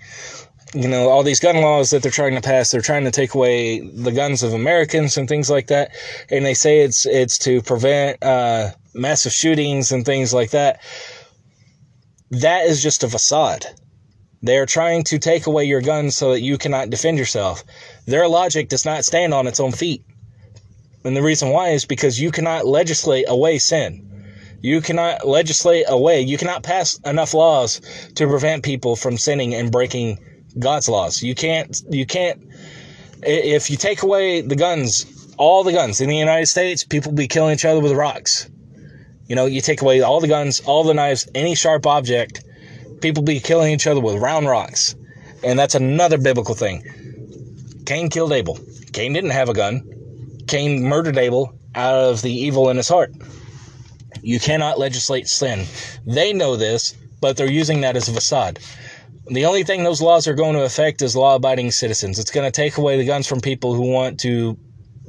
[0.74, 3.34] you know, all these gun laws that they're trying to pass, they're trying to take
[3.34, 5.90] away the guns of Americans and things like that.
[6.30, 10.80] And they say it's it's to prevent uh, massive shootings and things like that.
[12.30, 13.66] That is just a facade.
[14.42, 17.64] They are trying to take away your guns so that you cannot defend yourself.
[18.06, 20.04] Their logic does not stand on its own feet.
[21.04, 24.06] And the reason why is because you cannot legislate away sin.
[24.60, 27.80] You cannot legislate away, you cannot pass enough laws
[28.14, 30.18] to prevent people from sinning and breaking
[30.58, 31.22] God's laws.
[31.22, 32.42] You can't, you can't,
[33.22, 35.06] if you take away the guns,
[35.38, 38.50] all the guns in the United States, people be killing each other with rocks.
[39.26, 42.44] You know, you take away all the guns, all the knives, any sharp object,
[43.00, 44.94] people be killing each other with round rocks.
[45.42, 46.82] And that's another biblical thing.
[47.86, 48.58] Cain killed Abel.
[48.92, 49.82] Cain didn't have a gun.
[50.46, 53.14] Cain murdered Abel out of the evil in his heart.
[54.22, 55.66] You cannot legislate sin.
[56.06, 58.58] They know this, but they're using that as a facade.
[59.26, 62.18] The only thing those laws are going to affect is law abiding citizens.
[62.18, 64.58] It's going to take away the guns from people who want to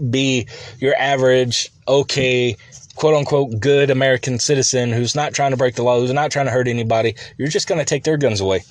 [0.09, 0.47] be
[0.79, 2.55] your average, okay,
[2.95, 6.45] quote unquote, good American citizen who's not trying to break the law, who's not trying
[6.45, 7.15] to hurt anybody.
[7.37, 8.61] You're just going to take their guns away.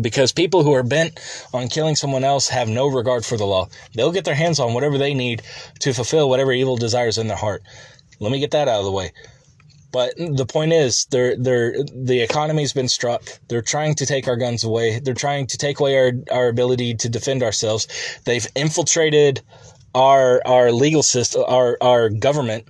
[0.00, 1.20] Because people who are bent
[1.54, 3.68] on killing someone else have no regard for the law.
[3.94, 5.42] They'll get their hands on whatever they need
[5.80, 7.62] to fulfill whatever evil desires in their heart.
[8.20, 9.12] Let me get that out of the way.
[9.92, 13.22] But the point is, they're, they're, the economy's been struck.
[13.48, 14.98] They're trying to take our guns away.
[14.98, 17.88] They're trying to take away our, our ability to defend ourselves.
[18.24, 19.40] They've infiltrated
[19.94, 22.66] our, our legal system, our, our government,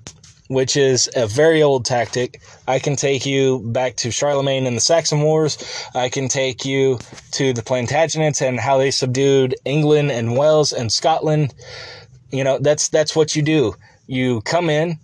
[0.48, 2.40] which is a very old tactic.
[2.68, 5.58] I can take you back to Charlemagne and the Saxon Wars.
[5.94, 7.00] I can take you
[7.32, 11.54] to the Plantagenets and how they subdued England and Wales and Scotland.
[12.30, 13.74] You know, that's, that's what you do.
[14.06, 15.00] You come in,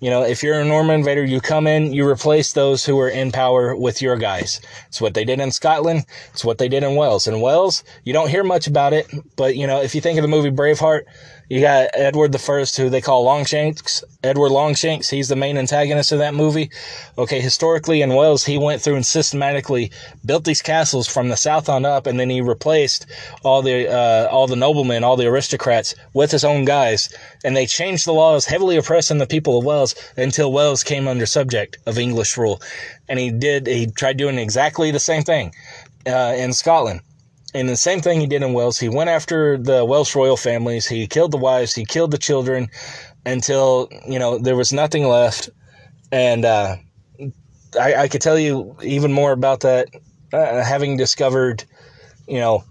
[0.00, 3.08] you know, if you're a Norman invader, you come in, you replace those who are
[3.08, 4.60] in power with your guys.
[4.88, 6.04] It's what they did in Scotland.
[6.32, 7.26] It's what they did in Wales.
[7.26, 9.06] In Wales, you don't hear much about it,
[9.36, 11.04] but you know, if you think of the movie Braveheart,
[11.48, 14.02] you got Edward the First, who they call Longshanks.
[14.22, 16.70] Edward Longshanks, he's the main antagonist of that movie.
[17.16, 19.92] Okay, historically in Wales, he went through and systematically
[20.24, 23.06] built these castles from the south on up, and then he replaced
[23.44, 27.08] all the uh, all the noblemen, all the aristocrats with his own guys,
[27.44, 31.26] and they changed the laws, heavily oppressing the people of Wales until Wales came under
[31.26, 32.60] subject of English rule.
[33.08, 35.52] And he did, he tried doing exactly the same thing
[36.06, 37.02] uh, in Scotland.
[37.56, 38.78] And the same thing he did in Wales.
[38.78, 40.86] He went after the Welsh royal families.
[40.86, 41.74] He killed the wives.
[41.74, 42.68] He killed the children
[43.24, 45.48] until, you know, there was nothing left.
[46.12, 46.76] And uh,
[47.80, 49.88] I, I, could tell you even more about that,
[50.34, 51.64] uh, having discovered,
[52.28, 52.62] you know,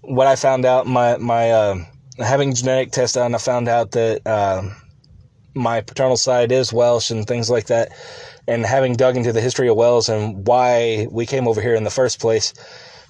[0.00, 0.86] what I found out.
[0.86, 1.84] My, my, uh,
[2.16, 4.62] having genetic test done, I found out that uh,
[5.52, 7.92] my paternal side is Welsh and things like that.
[8.48, 11.84] And having dug into the history of Wales and why we came over here in
[11.84, 12.54] the first place,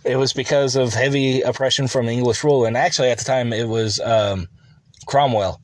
[0.05, 2.65] it was because of heavy oppression from English rule.
[2.65, 4.49] And actually, at the time, it was um,
[5.07, 5.61] Cromwell,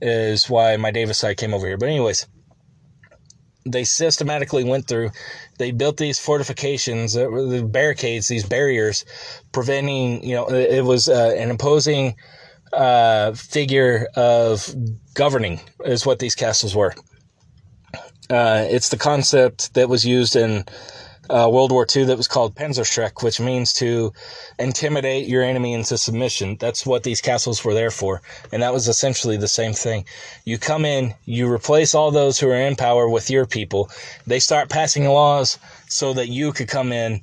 [0.00, 1.76] is why my Davis side came over here.
[1.76, 2.26] But, anyways,
[3.66, 5.10] they systematically went through.
[5.58, 9.04] They built these fortifications, the barricades, these barriers,
[9.52, 10.22] preventing.
[10.22, 12.16] You know, it was uh, an imposing
[12.72, 14.74] uh, figure of
[15.14, 16.94] governing, is what these castles were.
[18.30, 20.64] Uh, it's the concept that was used in
[21.30, 24.12] uh, World War II that was called Panzerschreck, which means to
[24.58, 26.56] intimidate your enemy into submission.
[26.58, 28.22] That's what these castles were there for.
[28.52, 30.04] And that was essentially the same thing.
[30.44, 33.90] You come in, you replace all those who are in power with your people.
[34.26, 35.58] They start passing laws
[35.88, 37.22] so that you could come in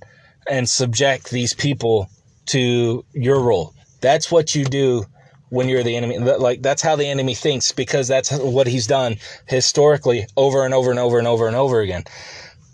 [0.49, 2.09] and subject these people
[2.47, 3.73] to your rule.
[4.01, 5.05] That's what you do
[5.49, 6.17] when you're the enemy.
[6.17, 10.89] Like that's how the enemy thinks because that's what he's done historically over and over
[10.89, 12.03] and over and over and over again.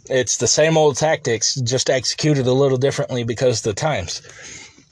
[0.10, 4.22] It's the same old tactics, just executed a little differently because the times.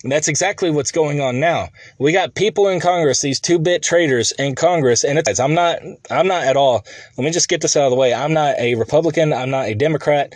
[0.04, 1.70] And that's exactly what's going on now.
[1.98, 5.80] We got people in Congress, these two-bit traitors in Congress, and it's, I'm not,
[6.12, 6.86] I'm not at all.
[7.18, 8.14] Let me just get this out of the way.
[8.14, 9.34] I'm not a Republican.
[9.34, 10.36] I'm not a Democrat.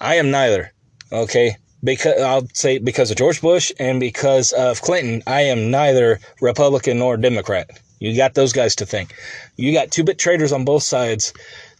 [0.00, 0.70] I am neither.
[1.10, 6.20] Okay, because I'll say because of George Bush and because of Clinton, I am neither
[6.42, 7.70] Republican nor Democrat.
[8.00, 9.14] You got those guys to think.
[9.56, 11.32] You got two-bit traders on both sides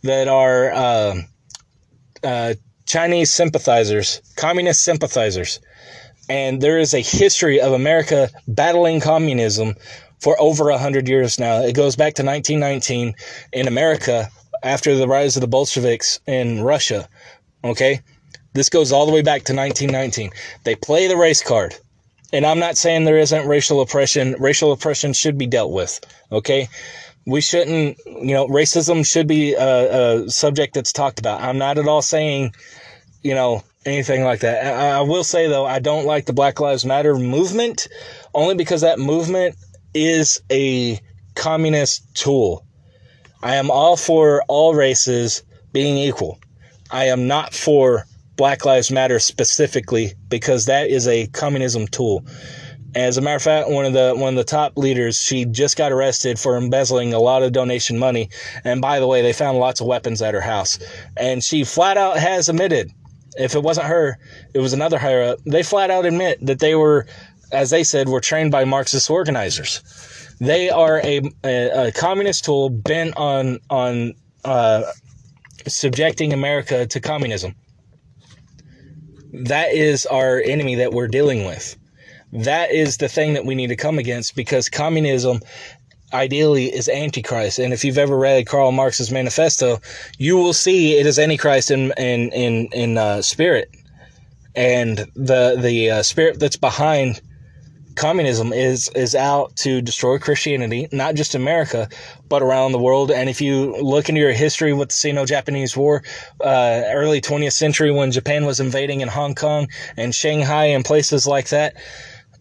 [0.04, 0.72] that are.
[0.72, 1.14] Uh,
[2.24, 2.54] uh,
[2.86, 5.60] Chinese sympathizers, communist sympathizers.
[6.28, 9.74] And there is a history of America battling communism
[10.20, 11.60] for over 100 years now.
[11.60, 13.14] It goes back to 1919
[13.52, 14.30] in America
[14.62, 17.08] after the rise of the Bolsheviks in Russia.
[17.62, 18.00] Okay?
[18.54, 20.30] This goes all the way back to 1919.
[20.64, 21.74] They play the race card.
[22.32, 24.34] And I'm not saying there isn't racial oppression.
[24.38, 26.00] Racial oppression should be dealt with.
[26.32, 26.68] Okay?
[27.26, 31.40] We shouldn't, you know, racism should be a, a, subject that's talked about.
[31.40, 32.54] I'm not at all saying,
[33.22, 34.64] you know, anything like that.
[34.66, 37.88] I, I, will say though, I don't like the Black Lives Matter movement
[38.34, 39.56] only because that movement
[39.94, 41.00] is a
[41.34, 42.64] communist tool.
[43.42, 46.38] I am all for all races being equal.
[46.90, 48.04] I am not for
[48.36, 52.24] Black Lives Matter specifically because that is a communism tool.
[52.94, 55.76] As a matter of fact, one of the one of the top leaders, she just
[55.76, 58.30] got arrested for embezzling a lot of donation money.
[58.62, 60.78] And by the way, they found lots of weapons at her house.
[61.16, 62.92] And she flat out has admitted,
[63.36, 64.18] if it wasn't her,
[64.54, 65.40] it was another higher up.
[65.44, 67.06] They flat out admit that they were,
[67.50, 69.82] as they said, were trained by Marxist organizers.
[70.40, 74.14] They are a, a, a communist tool bent on on
[74.44, 74.82] uh,
[75.66, 77.54] subjecting America to communism.
[79.32, 81.76] That is our enemy that we're dealing with.
[82.34, 85.40] That is the thing that we need to come against because communism
[86.12, 87.60] ideally is antichrist.
[87.60, 89.80] And if you've ever read karl marx's manifesto
[90.18, 93.70] you will see it is antichrist in in in, in uh, spirit.
[94.56, 97.20] And the the uh, spirit that's behind
[97.94, 101.88] communism is is out to destroy christianity not just america
[102.28, 103.12] but around the world.
[103.12, 106.02] And if you look into your history with the sino-japanese war
[106.40, 111.28] uh, early 20th century when japan was invading in hong kong and shanghai and places
[111.28, 111.76] like that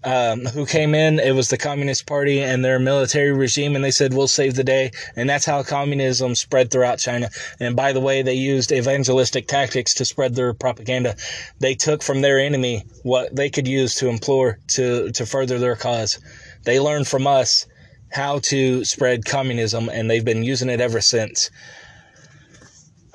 [0.04, 1.20] um, who came in.
[1.20, 4.64] It was the Communist Party and their military regime, and they said, We'll save the
[4.64, 4.91] day.
[5.16, 7.30] And that's how communism spread throughout China.
[7.60, 11.16] And by the way, they used evangelistic tactics to spread their propaganda.
[11.60, 15.76] They took from their enemy what they could use to implore to, to further their
[15.76, 16.20] cause.
[16.64, 17.66] They learned from us
[18.12, 21.49] how to spread communism, and they've been using it ever since.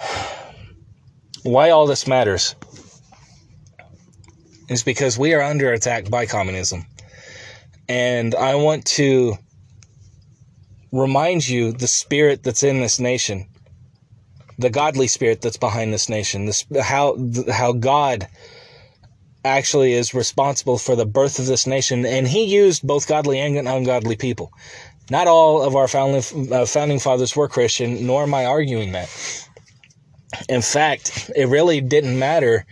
[1.45, 2.57] Why all this matters
[4.69, 6.87] is because we are under attack by communism.
[7.89, 9.37] And I want to
[10.93, 13.49] remind you the spirit that's in this nation,
[14.59, 17.17] the godly spirit that's behind this nation, this, how,
[17.51, 18.29] how God
[19.45, 22.05] actually is responsible for the birth of this nation.
[22.05, 24.53] And he used both godly and ungodly people.
[25.11, 29.09] Not all of our founding, uh, founding fathers were Christian, nor am I arguing that.
[30.51, 32.67] In fact, it really didn't matter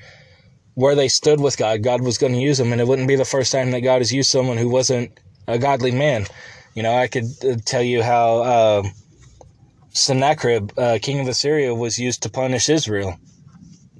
[0.76, 3.16] where they stood with God, God was going to use them, and it wouldn't be
[3.16, 5.18] the first time that God has used someone who wasn't
[5.48, 6.26] a godly man.
[6.74, 8.82] You know, I could uh, tell you how uh,
[9.90, 13.18] Sennacherib, uh, king of Assyria, was used to punish Israel.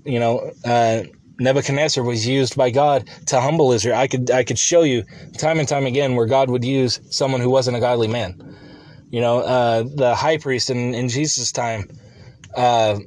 [0.05, 1.05] You know, uh,
[1.39, 3.97] Nebuchadnezzar was used by God to humble Israel.
[3.97, 5.05] I could I could show you
[5.39, 8.55] time and time again where God would use someone who wasn't a godly man.
[9.11, 11.89] You know, uh, the high priest in, in Jesus' time,
[12.55, 12.99] uh,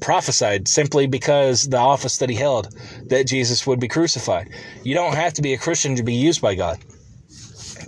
[0.00, 2.68] prophesied simply because the office that he held
[3.08, 4.50] that Jesus would be crucified.
[4.82, 6.78] You don't have to be a Christian to be used by God.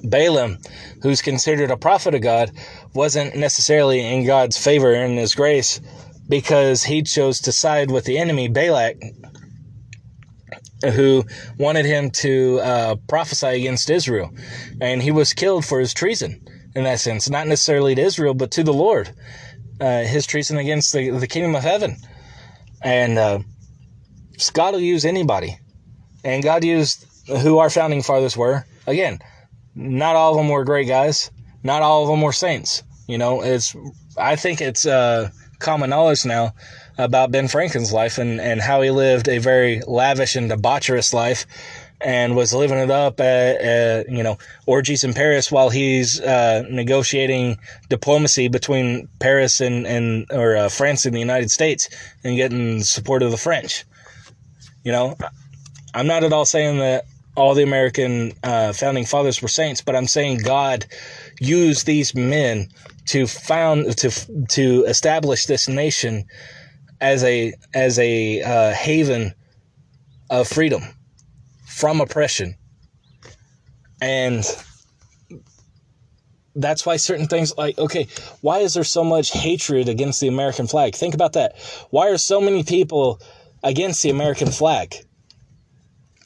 [0.04, 0.58] Balaam,
[1.02, 2.50] who's considered a prophet of God,
[2.94, 5.80] wasn't necessarily in God's favor and his grace
[6.28, 8.96] because he chose to side with the enemy, Balak,
[10.94, 11.24] who
[11.58, 14.30] wanted him to uh, prophesy against Israel.
[14.80, 18.50] And he was killed for his treason, in that sense, not necessarily to Israel, but
[18.52, 19.14] to the Lord.
[19.80, 21.96] Uh, his treason against the, the kingdom of heaven.
[22.82, 23.40] And uh,
[24.52, 25.58] God will use anybody.
[26.24, 28.64] And God used who our founding fathers were.
[28.86, 29.20] Again,
[29.74, 31.30] not all of them were great guys.
[31.62, 32.82] Not all of them were saints.
[33.06, 33.74] You know, it's
[34.16, 36.54] I think it's uh, common knowledge now
[36.98, 41.46] about Ben Franklin's life and, and how he lived a very lavish and debaucherous life
[42.04, 46.64] and was living it up at, at you know orgies in Paris while he's uh,
[46.70, 51.88] negotiating diplomacy between Paris and and or uh, France and the United States
[52.24, 53.84] and getting support of the French.
[54.84, 55.16] You know,
[55.94, 57.04] I'm not at all saying that
[57.36, 60.86] all the American uh, founding fathers were saints, but I'm saying God
[61.40, 62.68] used these men
[63.06, 64.10] to found to
[64.50, 66.24] to establish this nation
[67.00, 69.34] as a as a uh, haven
[70.30, 70.82] of freedom
[71.72, 72.56] from oppression.
[74.00, 74.44] And
[76.54, 78.06] that's why certain things like okay
[78.42, 80.94] why is there so much hatred against the american flag?
[80.94, 81.56] Think about that.
[81.90, 83.20] Why are so many people
[83.62, 84.94] against the american flag?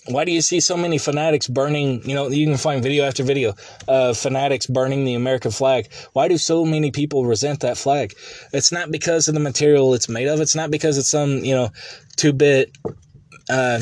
[0.09, 3.23] Why do you see so many fanatics burning you know you can find video after
[3.23, 3.55] video
[3.87, 5.93] of fanatics burning the american flag.
[6.13, 8.15] Why do so many people resent that flag?
[8.53, 10.41] It's not because of the material it's made of.
[10.41, 11.71] It's not because it's some you know
[12.17, 12.77] two bit
[13.49, 13.81] uh,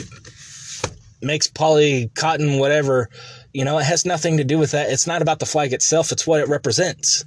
[1.23, 3.09] mixed poly cotton whatever
[3.53, 6.13] you know it has nothing to do with that it's not about the flag itself
[6.13, 7.25] it's what it represents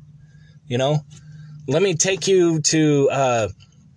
[0.68, 1.00] you know
[1.68, 3.48] let me take you to uh,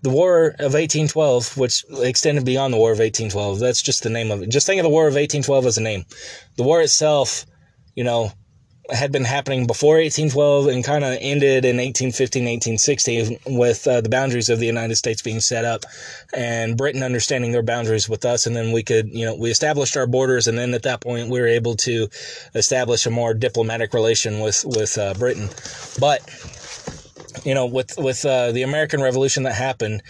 [0.03, 3.59] the War of 1812, which extended beyond the War of 1812.
[3.59, 4.51] That's just the name of it.
[4.51, 6.05] Just think of the War of 1812 as a name.
[6.57, 7.45] The war itself,
[7.95, 8.33] you know,
[8.93, 14.09] had been happening before 1812 and kind of ended in 1815, 1816 with uh, the
[14.09, 15.85] boundaries of the United States being set up
[16.35, 18.47] and Britain understanding their boundaries with us.
[18.47, 20.49] And then we could, you know, we established our borders.
[20.49, 22.09] And then at that point, we were able to
[22.55, 25.49] establish a more diplomatic relation with, with uh, Britain.
[25.99, 26.21] But,
[27.45, 30.03] you know, with, with uh, the American Revolution that happened,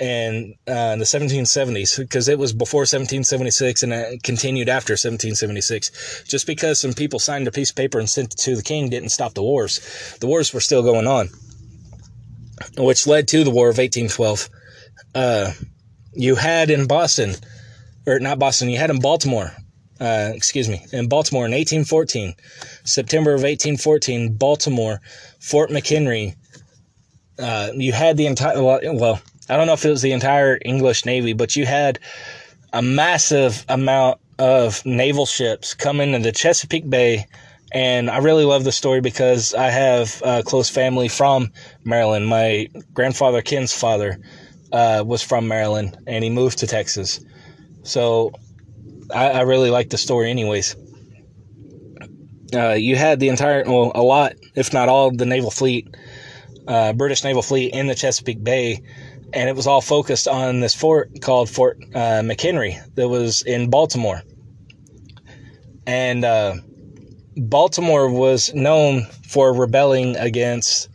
[0.00, 6.24] in uh, the 1770s because it was before 1776 and it continued after 1776.
[6.24, 8.90] Just because some people signed a piece of paper and sent it to the king
[8.90, 10.16] didn't stop the wars.
[10.20, 11.30] The wars were still going on,
[12.76, 14.50] which led to the War of 1812.
[15.14, 15.52] Uh,
[16.12, 17.34] you had in Boston,
[18.06, 19.52] or not Boston, you had in Baltimore,
[19.98, 22.34] uh, excuse me, in Baltimore in 1814,
[22.84, 25.00] September of 1814, Baltimore,
[25.40, 26.34] Fort McHenry.
[27.38, 31.04] Uh, you had the entire well I don't know if it was the entire English
[31.04, 31.98] Navy, but you had
[32.72, 37.26] a massive amount of naval ships come into the Chesapeake Bay.
[37.72, 41.52] And I really love the story because I have a close family from
[41.84, 42.26] Maryland.
[42.26, 44.18] My grandfather, Ken's father,
[44.72, 47.20] uh, was from Maryland and he moved to Texas.
[47.82, 48.32] So
[49.14, 50.76] I, I really like the story, anyways.
[52.54, 55.94] Uh, you had the entire, well, a lot, if not all, the naval fleet,
[56.66, 58.82] uh, British naval fleet in the Chesapeake Bay
[59.32, 63.70] and it was all focused on this fort called Fort uh, McHenry that was in
[63.70, 64.22] Baltimore.
[65.86, 66.56] And uh,
[67.36, 70.88] Baltimore was known for rebelling against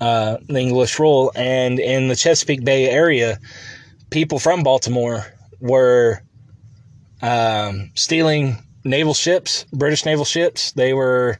[0.00, 3.38] uh, the English rule, and in the Chesapeake Bay area,
[4.10, 5.26] people from Baltimore
[5.60, 6.22] were
[7.22, 10.72] um, stealing naval ships, British naval ships.
[10.72, 11.38] They were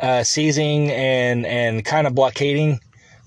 [0.00, 2.80] uh, seizing and and kind of blockading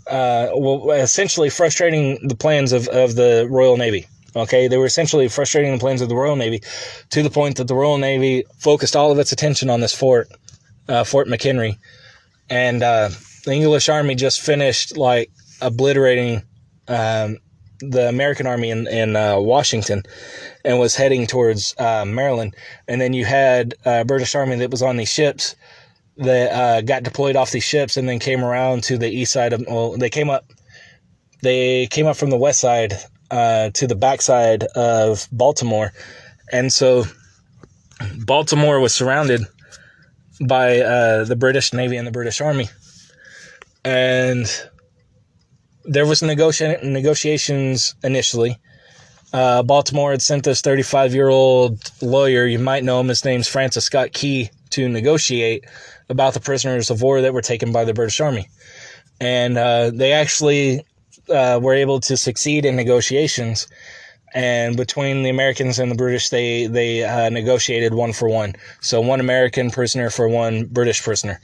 [0.10, 4.08] uh, well, essentially frustrating the plans of, of the Royal Navy.
[4.36, 6.62] Okay, they were essentially frustrating the plans of the Royal Navy
[7.10, 10.30] to the point that the Royal Navy focused all of its attention on this fort,
[10.88, 11.78] uh, Fort McHenry,
[12.50, 13.10] and uh,
[13.46, 15.32] the English Army just finished like
[15.62, 16.44] obliterating
[16.88, 17.38] um,
[17.80, 20.04] the American Army in in uh, Washington,
[20.64, 22.56] and was heading towards uh, Maryland.
[22.88, 25.56] And then you had uh, British Army that was on these ships
[26.18, 29.54] that uh, got deployed off these ships and then came around to the east side
[29.54, 30.52] of well they came up
[31.42, 32.94] they came up from the west side
[33.32, 35.94] uh, to the backside of Baltimore.
[36.52, 37.06] And so
[38.26, 39.42] Baltimore was surrounded
[40.46, 42.70] by uh, the British Navy and the British Army.
[43.84, 44.46] And
[45.86, 48.58] there was negoti- negotiations initially.
[49.34, 53.48] Uh, Baltimore had sent this 35 year old lawyer you might know him his name's
[53.48, 55.66] Francis Scott Key to negotiate
[56.10, 58.48] about the prisoners of war that were taken by the British Army.
[59.20, 60.82] And uh, they actually
[61.30, 63.68] uh, were able to succeed in negotiations.
[64.34, 68.56] And between the Americans and the British, they they uh, negotiated one for one.
[68.82, 71.40] So one American prisoner for one British prisoner.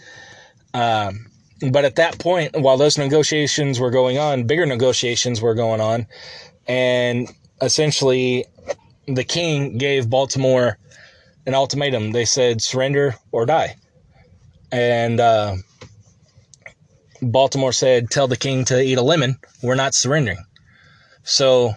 [0.74, 1.28] Um,
[1.72, 6.07] but at that point, while those negotiations were going on, bigger negotiations were going on,
[6.68, 7.30] and
[7.61, 8.45] essentially,
[9.07, 10.78] the king gave Baltimore
[11.45, 12.11] an ultimatum.
[12.11, 13.78] They said surrender or die
[14.74, 15.56] and uh,
[17.22, 19.38] Baltimore said, "Tell the king to eat a lemon.
[19.62, 20.44] We're not surrendering."
[21.24, 21.76] So,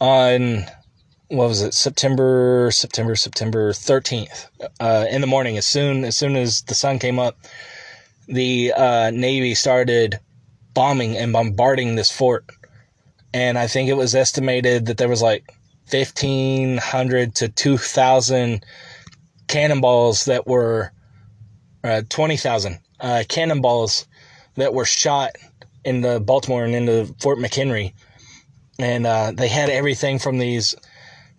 [0.00, 0.64] on
[1.28, 1.74] what was it?
[1.74, 4.48] September, September, September thirteenth,
[4.80, 7.36] uh, in the morning, as soon as soon as the sun came up,
[8.26, 10.18] the uh, Navy started
[10.72, 12.46] bombing and bombarding this fort,
[13.34, 15.44] and I think it was estimated that there was like
[15.86, 18.64] fifteen hundred to two thousand
[19.46, 20.90] cannonballs that were
[21.84, 24.06] uh, twenty thousand uh, cannonballs
[24.56, 25.32] that were shot
[25.84, 27.94] into Baltimore and into Fort McHenry,
[28.78, 30.74] and uh, they had everything from these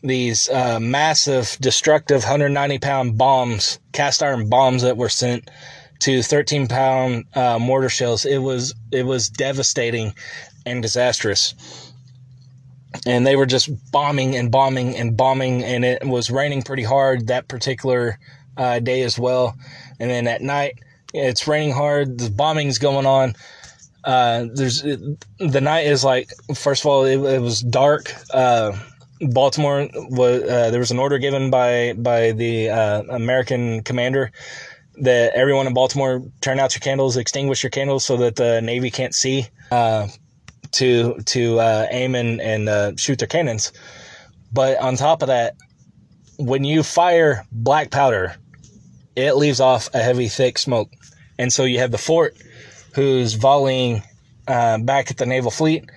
[0.01, 5.49] these uh, massive, destructive, 190 pound bombs, cast iron bombs that were sent
[5.99, 8.25] to 13 pound uh, mortar shells.
[8.25, 10.13] It was it was devastating
[10.65, 11.53] and disastrous.
[13.05, 17.27] And they were just bombing and bombing and bombing, and it was raining pretty hard
[17.27, 18.17] that particular
[18.57, 19.55] uh, day as well.
[19.99, 20.79] And then at night,
[21.13, 22.19] it's raining hard.
[22.19, 23.35] The bombing's going on.
[24.03, 28.13] Uh, there's the night is like first of all, it, it was dark.
[28.33, 28.77] Uh,
[29.21, 34.31] Baltimore was uh, there was an order given by by the uh, American commander
[35.01, 38.89] that everyone in Baltimore turn out your candles, extinguish your candles, so that the Navy
[38.89, 40.07] can't see uh,
[40.71, 43.73] to to uh, aim and and shoot their cannons.
[44.53, 45.55] But on top of that,
[46.37, 48.37] when you fire black powder,
[49.15, 50.91] it leaves off a heavy, thick smoke,
[51.37, 52.37] and so you have the fort
[52.95, 54.03] who's volleying
[54.47, 55.89] uh, back at the naval fleet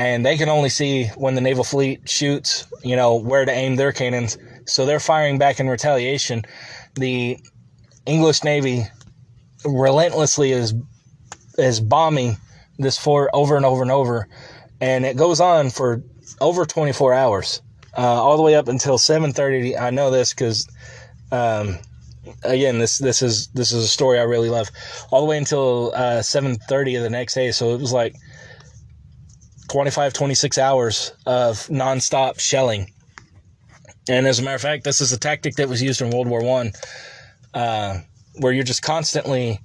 [0.00, 3.76] and they can only see when the naval fleet shoots, you know, where to aim
[3.76, 4.38] their cannons.
[4.64, 6.42] So they're firing back in retaliation.
[6.94, 7.38] The
[8.06, 8.86] English Navy
[9.62, 10.72] relentlessly is
[11.58, 12.38] is bombing
[12.78, 14.26] this fort over and over and over,
[14.80, 16.02] and it goes on for
[16.40, 17.60] over 24 hours,
[17.94, 19.76] uh, all the way up until 7:30.
[19.76, 20.66] I know this because,
[21.30, 21.78] um,
[22.44, 24.70] again, this this is this is a story I really love.
[25.10, 27.50] All the way until uh, 7:30 of the next day.
[27.52, 28.14] So it was like
[29.70, 32.92] 25, 26 hours of nonstop shelling.
[34.08, 36.26] And as a matter of fact, this is a tactic that was used in World
[36.26, 36.72] War One,
[37.54, 38.00] uh,
[38.38, 39.60] where you're just constantly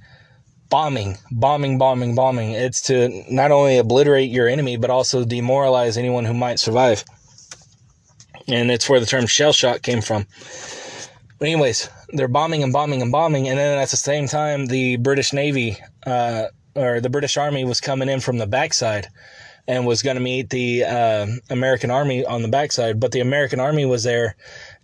[0.70, 2.52] bombing, bombing, bombing, bombing.
[2.52, 7.04] It's to not only obliterate your enemy, but also demoralize anyone who might survive.
[8.48, 10.28] And it's where the term shell shock came from.
[11.40, 14.98] But anyways, they're bombing and bombing and bombing, and then at the same time, the
[14.98, 16.46] British Navy uh,
[16.76, 19.08] or the British Army was coming in from the backside
[19.68, 23.00] and was going to meet the uh, American Army on the backside.
[23.00, 24.36] But the American Army was there,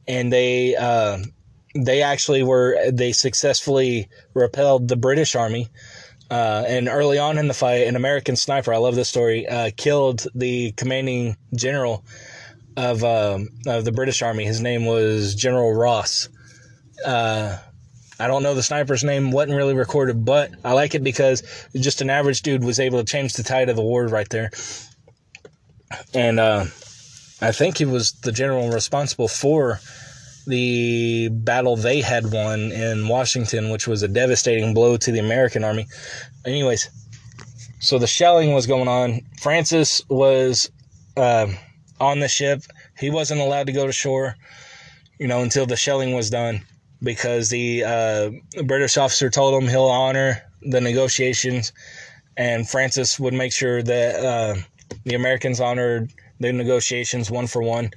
[0.08, 1.20] and they uh,
[1.76, 5.70] they actually were they successfully repelled the British Army.
[6.30, 9.70] Uh, and early on in the fight, an American sniper, I love this story, uh,
[9.76, 12.06] killed the commanding general
[12.78, 14.46] of um, of the British Army.
[14.46, 16.30] His name was General Ross.
[17.06, 17.58] Uh,
[18.22, 21.42] I don't know the sniper's name, wasn't really recorded, but I like it because
[21.74, 24.52] just an average dude was able to change the tide of the war right there.
[26.14, 26.66] And uh,
[27.42, 29.80] I think he was the general responsible for
[30.46, 35.64] the battle they had won in Washington, which was a devastating blow to the American
[35.64, 35.88] army.
[36.46, 36.92] Anyways,
[37.80, 39.22] so the shelling was going on.
[39.40, 40.70] Francis was
[41.18, 41.48] uh,
[42.00, 42.62] on the ship.
[43.00, 44.36] He wasn't allowed to go to shore,
[45.20, 46.62] you know, until the shelling was done
[47.04, 48.32] because the uh,
[48.64, 51.74] British officer told him he'll honor the negotiations,
[52.38, 54.56] and Francis would make sure that uh,
[55.06, 57.92] the Americans honored the negotiations one for one.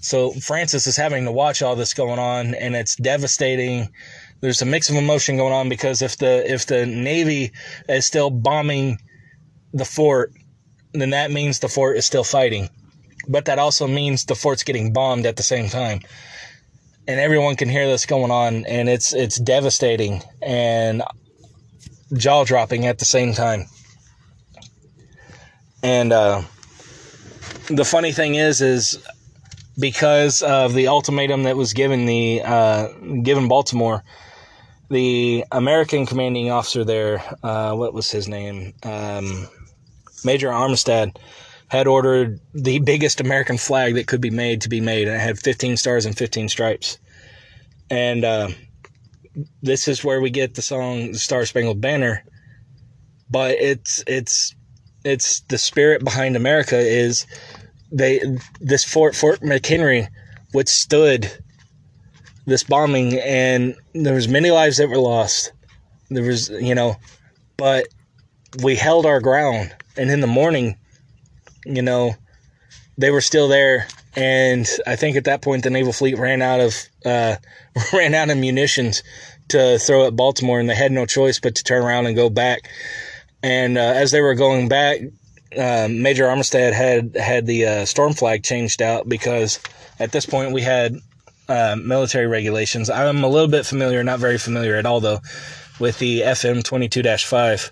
[0.00, 3.88] So Francis is having to watch all this going on, and it's devastating.
[4.40, 7.52] There's a mix of emotion going on because if the if the Navy
[7.88, 8.98] is still bombing
[9.72, 10.32] the fort,
[10.92, 12.68] then that means the fort is still fighting.
[13.26, 16.00] But that also means the fort's getting bombed at the same time
[17.06, 21.02] and everyone can hear this going on, and it's it's devastating and
[22.16, 23.66] jaw dropping at the same time.
[25.82, 26.42] And uh,
[27.68, 28.98] the funny thing is, is
[29.78, 32.88] because of the ultimatum that was given the uh,
[33.22, 34.02] given Baltimore,
[34.88, 39.48] the American commanding officer there, uh, what was his name, um,
[40.24, 41.16] Major Armistead,
[41.74, 45.20] had ordered the biggest American flag that could be made to be made, and it
[45.20, 46.98] had 15 stars and 15 stripes.
[47.90, 48.50] And uh,
[49.60, 52.22] this is where we get the song "The Star Spangled Banner."
[53.28, 54.54] But it's it's
[55.04, 57.26] it's the spirit behind America is
[57.90, 58.20] they
[58.60, 60.06] this Fort Fort McHenry
[60.52, 61.30] withstood
[62.46, 65.52] this bombing, and there was many lives that were lost.
[66.08, 66.94] There was you know,
[67.56, 67.88] but
[68.62, 70.76] we held our ground, and in the morning
[71.64, 72.14] you know,
[72.96, 73.86] they were still there.
[74.16, 77.36] And I think at that point the naval fleet ran out of uh,
[77.92, 79.02] ran out of munitions
[79.48, 82.30] to throw at Baltimore, and they had no choice but to turn around and go
[82.30, 82.68] back.
[83.42, 85.00] And uh, as they were going back,
[85.58, 89.60] uh, Major Armistead had had the uh, storm flag changed out because
[89.98, 90.96] at this point we had
[91.48, 92.88] uh, military regulations.
[92.90, 95.20] I'm a little bit familiar, not very familiar at all though,
[95.78, 97.70] with the FM 22-5,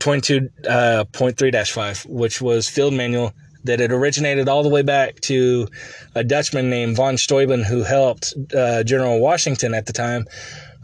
[0.00, 3.32] 22.3-5, which was field manual
[3.64, 5.66] that had originated all the way back to
[6.14, 10.26] a Dutchman named von Steuben who helped uh, General Washington at the time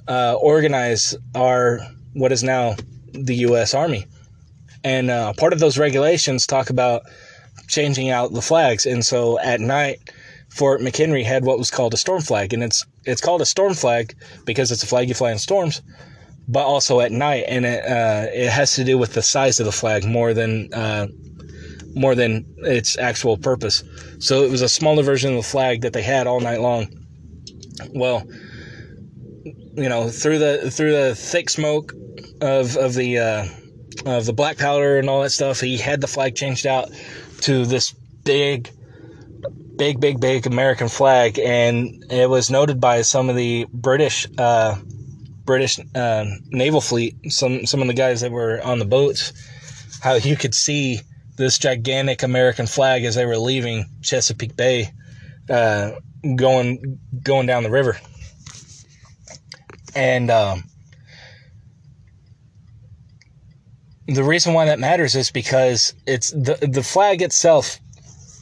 [0.09, 1.81] uh, organize our
[2.15, 2.75] what is now
[3.13, 3.75] the U.S.
[3.75, 4.07] Army.
[4.85, 7.03] And uh, part of those regulations talk about
[7.69, 8.85] changing out the flags.
[8.85, 10.11] And so at night,
[10.49, 13.73] Fort McHenry had what was called a storm flag, and it's it's called a storm
[13.73, 15.81] flag because it's a flag you fly in storms,
[16.49, 19.67] but also at night, and it uh, it has to do with the size of
[19.67, 21.07] the flag more than uh,
[21.95, 23.85] more than its actual purpose.
[24.19, 26.89] So it was a smaller version of the flag that they had all night long.
[27.95, 28.27] Well,
[29.75, 31.93] you know, through the through the thick smoke
[32.41, 33.47] of of the uh,
[34.07, 36.91] of the black powder and all that stuff, he had the flag changed out
[37.43, 38.71] to this big,
[39.77, 44.77] big, big, big American flag, and it was noted by some of the British uh,
[45.45, 49.33] British uh, naval fleet, some some of the guys that were on the boats,
[50.01, 51.01] how you could see
[51.37, 54.93] this gigantic American flag as they were leaving Chesapeake Bay,
[55.51, 55.93] uh,
[56.37, 57.99] going going down the river.
[59.95, 60.65] And um,
[64.07, 67.79] the reason why that matters is because it's the the flag itself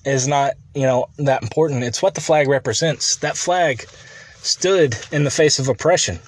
[0.05, 1.85] is not you know that important.
[1.85, 3.17] It's what the flag represents.
[3.17, 3.87] That flag
[4.43, 6.19] stood in the face of oppression.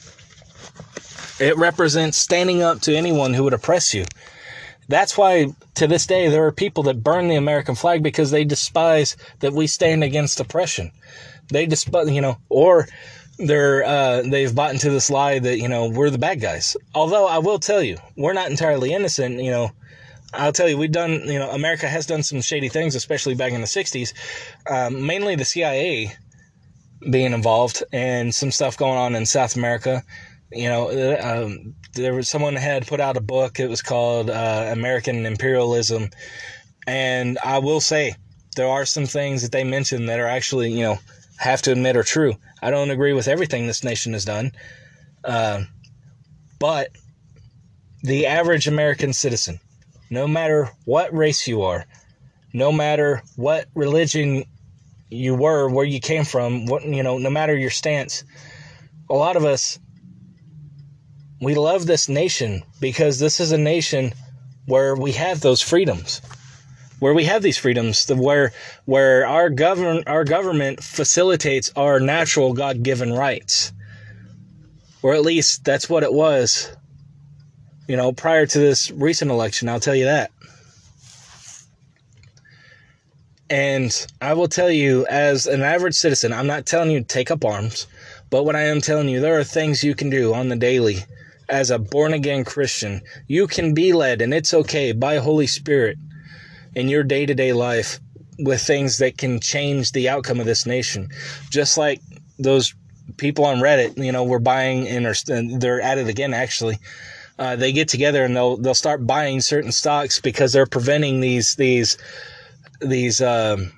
[1.42, 4.04] It represents standing up to anyone who would oppress you.
[4.88, 8.44] That's why to this day there are people that burn the American flag because they
[8.44, 10.92] despise that we stand against oppression.
[11.48, 12.86] They despise, you know, or
[13.38, 16.76] they're uh, they've bought into this lie that you know we're the bad guys.
[16.94, 19.42] Although I will tell you, we're not entirely innocent.
[19.42, 19.70] You know,
[20.32, 23.52] I'll tell you, we've done you know America has done some shady things, especially back
[23.52, 24.12] in the '60s.
[24.70, 26.14] Um, mainly the CIA
[27.10, 30.04] being involved and some stuff going on in South America.
[30.54, 33.58] You know, uh, um, there was someone had put out a book.
[33.60, 36.10] It was called uh, American Imperialism,
[36.86, 38.14] and I will say
[38.56, 40.98] there are some things that they mentioned that are actually you know
[41.38, 42.34] have to admit are true.
[42.62, 44.52] I don't agree with everything this nation has done.
[45.24, 45.64] Uh,
[46.58, 46.90] but
[48.02, 49.58] the average American citizen,
[50.10, 51.86] no matter what race you are,
[52.52, 54.44] no matter what religion
[55.08, 58.24] you were, where you came from, what you know, no matter your stance,
[59.10, 59.78] a lot of us
[61.42, 64.14] we love this nation because this is a nation
[64.66, 66.22] where we have those freedoms
[67.02, 68.52] where we have these freedoms, where
[68.84, 73.72] where our govern our government facilitates our natural God given rights,
[75.02, 76.70] or at least that's what it was.
[77.88, 80.30] You know, prior to this recent election, I'll tell you that.
[83.50, 87.32] And I will tell you, as an average citizen, I'm not telling you to take
[87.32, 87.88] up arms,
[88.30, 90.98] but what I am telling you, there are things you can do on the daily
[91.52, 93.02] as a born again Christian.
[93.28, 95.98] You can be led, and it's okay, by Holy Spirit
[96.74, 98.00] in your day to day life
[98.38, 101.10] with things that can change the outcome of this nation.
[101.50, 102.00] Just like
[102.38, 102.74] those
[103.18, 105.14] people on Reddit, you know, were buying and are,
[105.58, 106.78] they're at it again actually.
[107.38, 111.54] Uh, they get together and they'll they'll start buying certain stocks because they're preventing these
[111.56, 111.98] these
[112.80, 113.72] these um,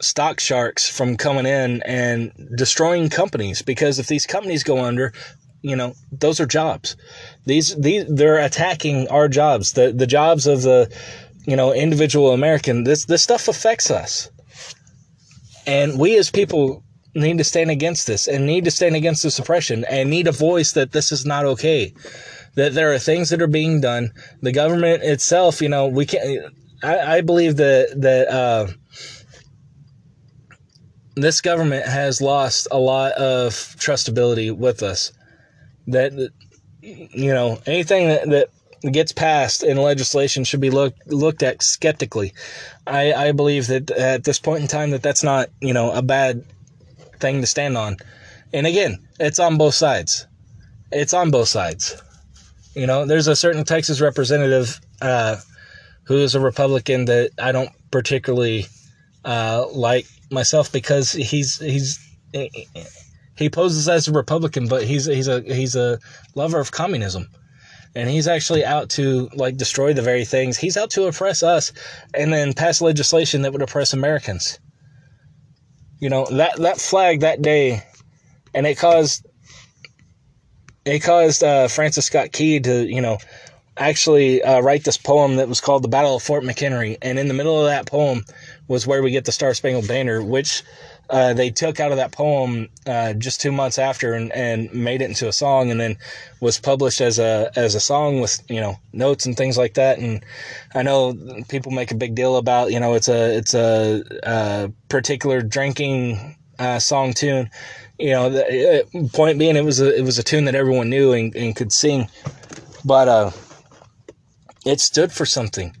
[0.00, 5.12] stock sharks from coming in and destroying companies because if these companies go under,
[5.62, 6.96] you know, those are jobs.
[7.44, 10.92] These these they're attacking our jobs, the the jobs of the
[11.46, 14.30] you know, individual American, this this stuff affects us.
[15.66, 16.82] And we as people
[17.14, 20.32] need to stand against this and need to stand against this oppression and need a
[20.32, 21.94] voice that this is not okay.
[22.56, 24.12] That there are things that are being done.
[24.42, 26.52] The government itself, you know, we can't
[26.82, 28.66] I, I believe that that uh,
[31.14, 35.12] this government has lost a lot of trustability with us.
[35.88, 36.30] That
[36.80, 42.32] you know, anything that, that gets passed in legislation should be looked looked at skeptically.
[42.86, 46.02] I, I believe that at this point in time that that's not you know a
[46.02, 46.44] bad
[47.18, 47.96] thing to stand on.
[48.52, 50.26] And again, it's on both sides.
[50.92, 52.00] It's on both sides.
[52.74, 55.36] You know, there's a certain Texas representative uh,
[56.04, 58.66] who is a Republican that I don't particularly
[59.24, 61.98] uh, like myself because he's he's
[63.36, 65.98] he poses as a Republican, but he's he's a he's a
[66.34, 67.28] lover of communism
[67.96, 71.72] and he's actually out to like destroy the very things he's out to oppress us
[72.12, 74.60] and then pass legislation that would oppress Americans.
[75.98, 77.82] You know, that that flag that day
[78.52, 79.26] and it caused
[80.84, 83.18] it caused uh, Francis Scott Key to, you know,
[83.76, 86.96] actually uh, write this poem that was called The Battle of Fort McHenry.
[87.02, 88.24] And in the middle of that poem
[88.68, 90.62] was where we get the Star Spangled Banner, which
[91.08, 95.02] uh, they took out of that poem uh, just two months after and, and made
[95.02, 95.96] it into a song and then
[96.40, 99.98] was published as a as a song with you know notes and things like that.
[99.98, 100.24] And
[100.74, 101.16] I know
[101.48, 106.36] people make a big deal about you know it's a it's a, a particular drinking
[106.58, 107.50] uh, song tune.
[107.98, 111.12] You know the point being it was a it was a tune that everyone knew
[111.12, 112.08] and, and could sing.
[112.84, 113.30] But uh
[114.64, 115.74] it stood for something.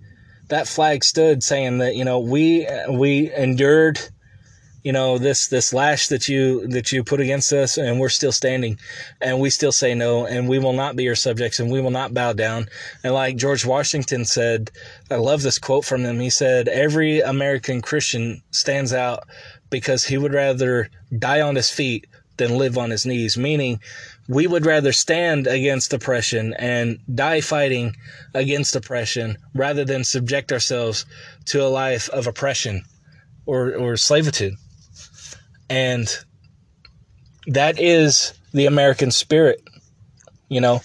[0.48, 3.98] That flag stood saying that you know we we endured
[4.86, 8.30] you know this this lash that you that you put against us and we're still
[8.30, 8.78] standing
[9.20, 11.90] and we still say no and we will not be your subjects and we will
[11.90, 12.68] not bow down
[13.02, 14.70] and like george washington said
[15.10, 19.24] i love this quote from him he said every american christian stands out
[19.70, 22.06] because he would rather die on his feet
[22.36, 23.80] than live on his knees meaning
[24.28, 27.96] we would rather stand against oppression and die fighting
[28.34, 31.04] against oppression rather than subject ourselves
[31.44, 32.82] to a life of oppression
[33.46, 34.54] or, or slavitude.
[35.68, 36.08] And
[37.46, 39.62] that is the American spirit.
[40.48, 40.80] You know,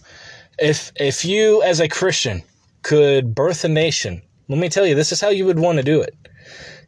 [0.60, 2.44] if if you as a Christian
[2.84, 5.84] could birth a nation, let me tell you, this is how you would want to
[5.84, 6.16] do it.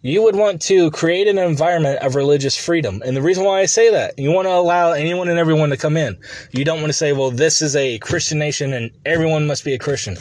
[0.02, 3.02] You would want to create an environment of religious freedom.
[3.06, 5.78] And the reason why I say that, you want to allow anyone and everyone to
[5.78, 6.18] come in.
[6.52, 9.74] You don't want to say, well, this is a Christian nation and everyone must be
[9.74, 10.18] a Christian.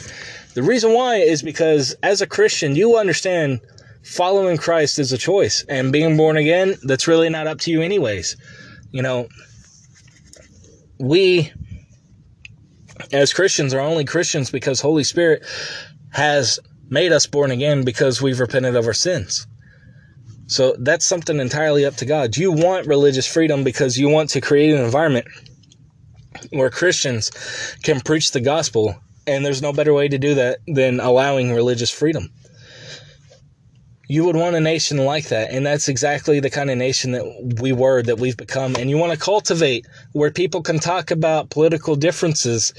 [0.53, 3.59] The reason why is because as a Christian, you understand
[4.03, 7.81] following Christ is a choice and being born again, that's really not up to you
[7.81, 8.35] anyways.
[8.91, 9.27] You know,
[10.99, 11.51] we
[13.11, 15.43] as Christians are only Christians because Holy Spirit
[16.11, 19.47] has made us born again because we've repented of our sins.
[20.47, 22.35] So that's something entirely up to God.
[22.37, 25.25] You want religious freedom because you want to create an environment
[26.51, 27.31] where Christians
[27.83, 28.95] can preach the gospel,
[29.25, 32.29] and there's no better way to do that than allowing religious freedom
[34.07, 35.51] you would want a nation like that.
[35.51, 38.75] And that's exactly the kind of nation that we were, that we've become.
[38.75, 42.73] And you want to cultivate where people can talk about political differences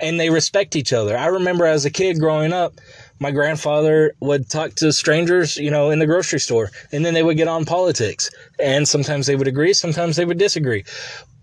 [0.00, 1.16] and they respect each other.
[1.16, 2.74] I remember as a kid growing up,
[3.18, 7.22] my grandfather would talk to strangers, you know, in the grocery store, and then they
[7.22, 8.30] would get on politics.
[8.58, 10.84] And sometimes they would agree, sometimes they would disagree.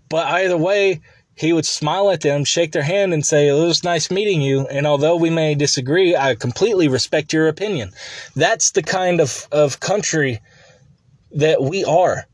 [0.08, 1.00] But either way,
[1.38, 4.66] he would smile at them, shake their hand, and say, It was nice meeting you.
[4.66, 7.92] And although we may disagree, I completely respect your opinion.
[8.34, 10.40] That's the kind of, of country
[11.32, 12.26] that we are.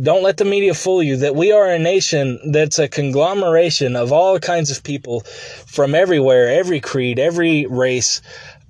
[0.00, 4.12] Don't let the media fool you that we are a nation that's a conglomeration of
[4.12, 5.20] all kinds of people
[5.66, 8.20] from everywhere, every creed, every race.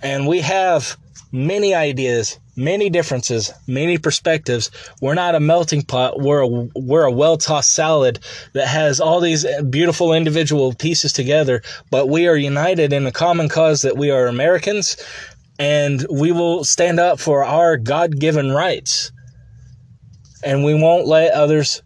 [0.01, 0.97] And we have
[1.33, 4.71] many ideas, many differences, many perspectives.
[5.01, 6.21] We're not a melting pot.
[6.21, 8.21] We're a, we're a well tossed salad
[8.53, 13.49] that has all these beautiful individual pieces together, but we are united in a common
[13.49, 14.97] cause that we are Americans
[15.59, 19.13] and we will stand up for our God given rights.
[20.43, 21.83] And we won't let others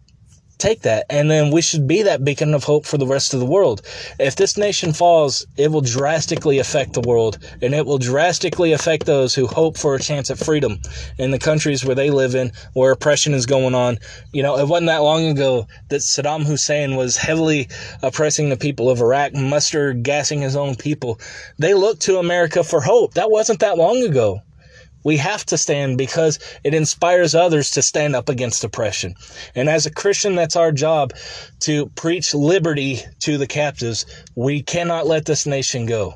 [0.59, 1.05] take that.
[1.09, 3.81] And then we should be that beacon of hope for the rest of the world.
[4.19, 9.05] If this nation falls, it will drastically affect the world and it will drastically affect
[9.05, 10.79] those who hope for a chance at freedom
[11.17, 13.97] in the countries where they live in, where oppression is going on.
[14.33, 17.69] You know, it wasn't that long ago that Saddam Hussein was heavily
[18.03, 21.19] oppressing the people of Iraq, mustard gassing his own people.
[21.57, 23.13] They looked to America for hope.
[23.13, 24.41] That wasn't that long ago.
[25.03, 29.15] We have to stand because it inspires others to stand up against oppression.
[29.55, 31.13] And as a Christian, that's our job
[31.61, 34.05] to preach liberty to the captives.
[34.35, 36.15] We cannot let this nation go.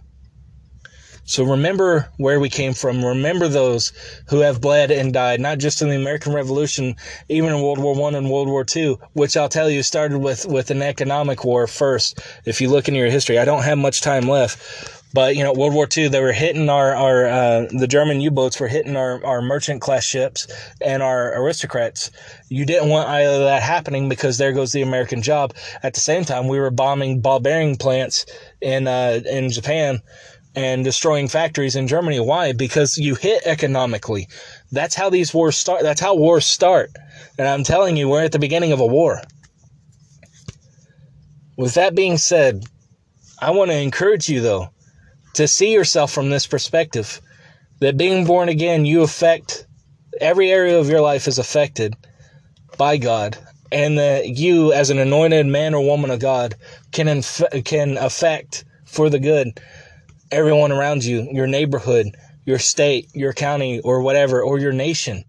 [1.26, 3.04] So remember where we came from.
[3.04, 3.94] Remember those
[4.28, 6.98] who have bled and died, not just in the American Revolution,
[7.30, 10.46] even in World War One and World War Two, which I'll tell you started with,
[10.46, 12.20] with an economic war first.
[12.44, 15.54] If you look in your history, I don't have much time left, but you know,
[15.54, 19.24] World War II, they were hitting our our uh, the German U-boats were hitting our
[19.24, 20.48] our merchant class ships
[20.82, 22.10] and our aristocrats.
[22.50, 25.54] You didn't want either of that happening because there goes the American job.
[25.84, 28.26] At the same time, we were bombing ball bearing plants
[28.60, 30.02] in uh, in Japan
[30.56, 32.20] and destroying factories in Germany.
[32.20, 32.54] Why?
[32.54, 34.28] Because you hit economically.
[34.72, 35.84] That's how these wars start.
[35.84, 36.92] That's how wars start.
[37.38, 39.22] And I'm telling you, we're at the beginning of a war.
[41.56, 42.64] With that being said,
[43.40, 44.70] I want to encourage you though
[45.34, 47.20] to see yourself from this perspective
[47.80, 49.66] that being born again, you affect
[50.22, 51.96] every area of your life is affected
[52.78, 53.38] by God,
[53.72, 56.56] and that you, as an anointed man or woman of God,
[56.92, 59.60] can inf- can affect for the good
[60.32, 62.16] everyone around you, your neighborhood,
[62.46, 65.24] your state, your county, or whatever, or your nation.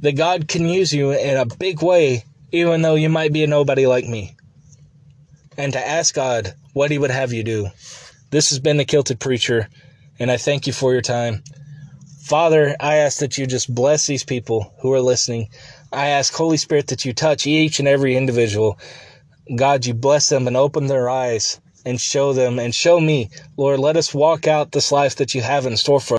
[0.00, 3.46] That God can use you in a big way, even though you might be a
[3.46, 4.36] nobody like me.
[5.56, 7.70] And to ask God what He would have you do
[8.32, 9.68] This has been the Kilted Preacher,
[10.18, 11.44] and I thank you for your time.
[12.22, 15.48] Father, I ask that you just bless these people who are listening.
[15.92, 18.78] I ask, Holy Spirit, that you touch each and every individual.
[19.54, 23.28] God, you bless them and open their eyes and show them and show me.
[23.58, 26.10] Lord, let us walk out this life that you have in store for us.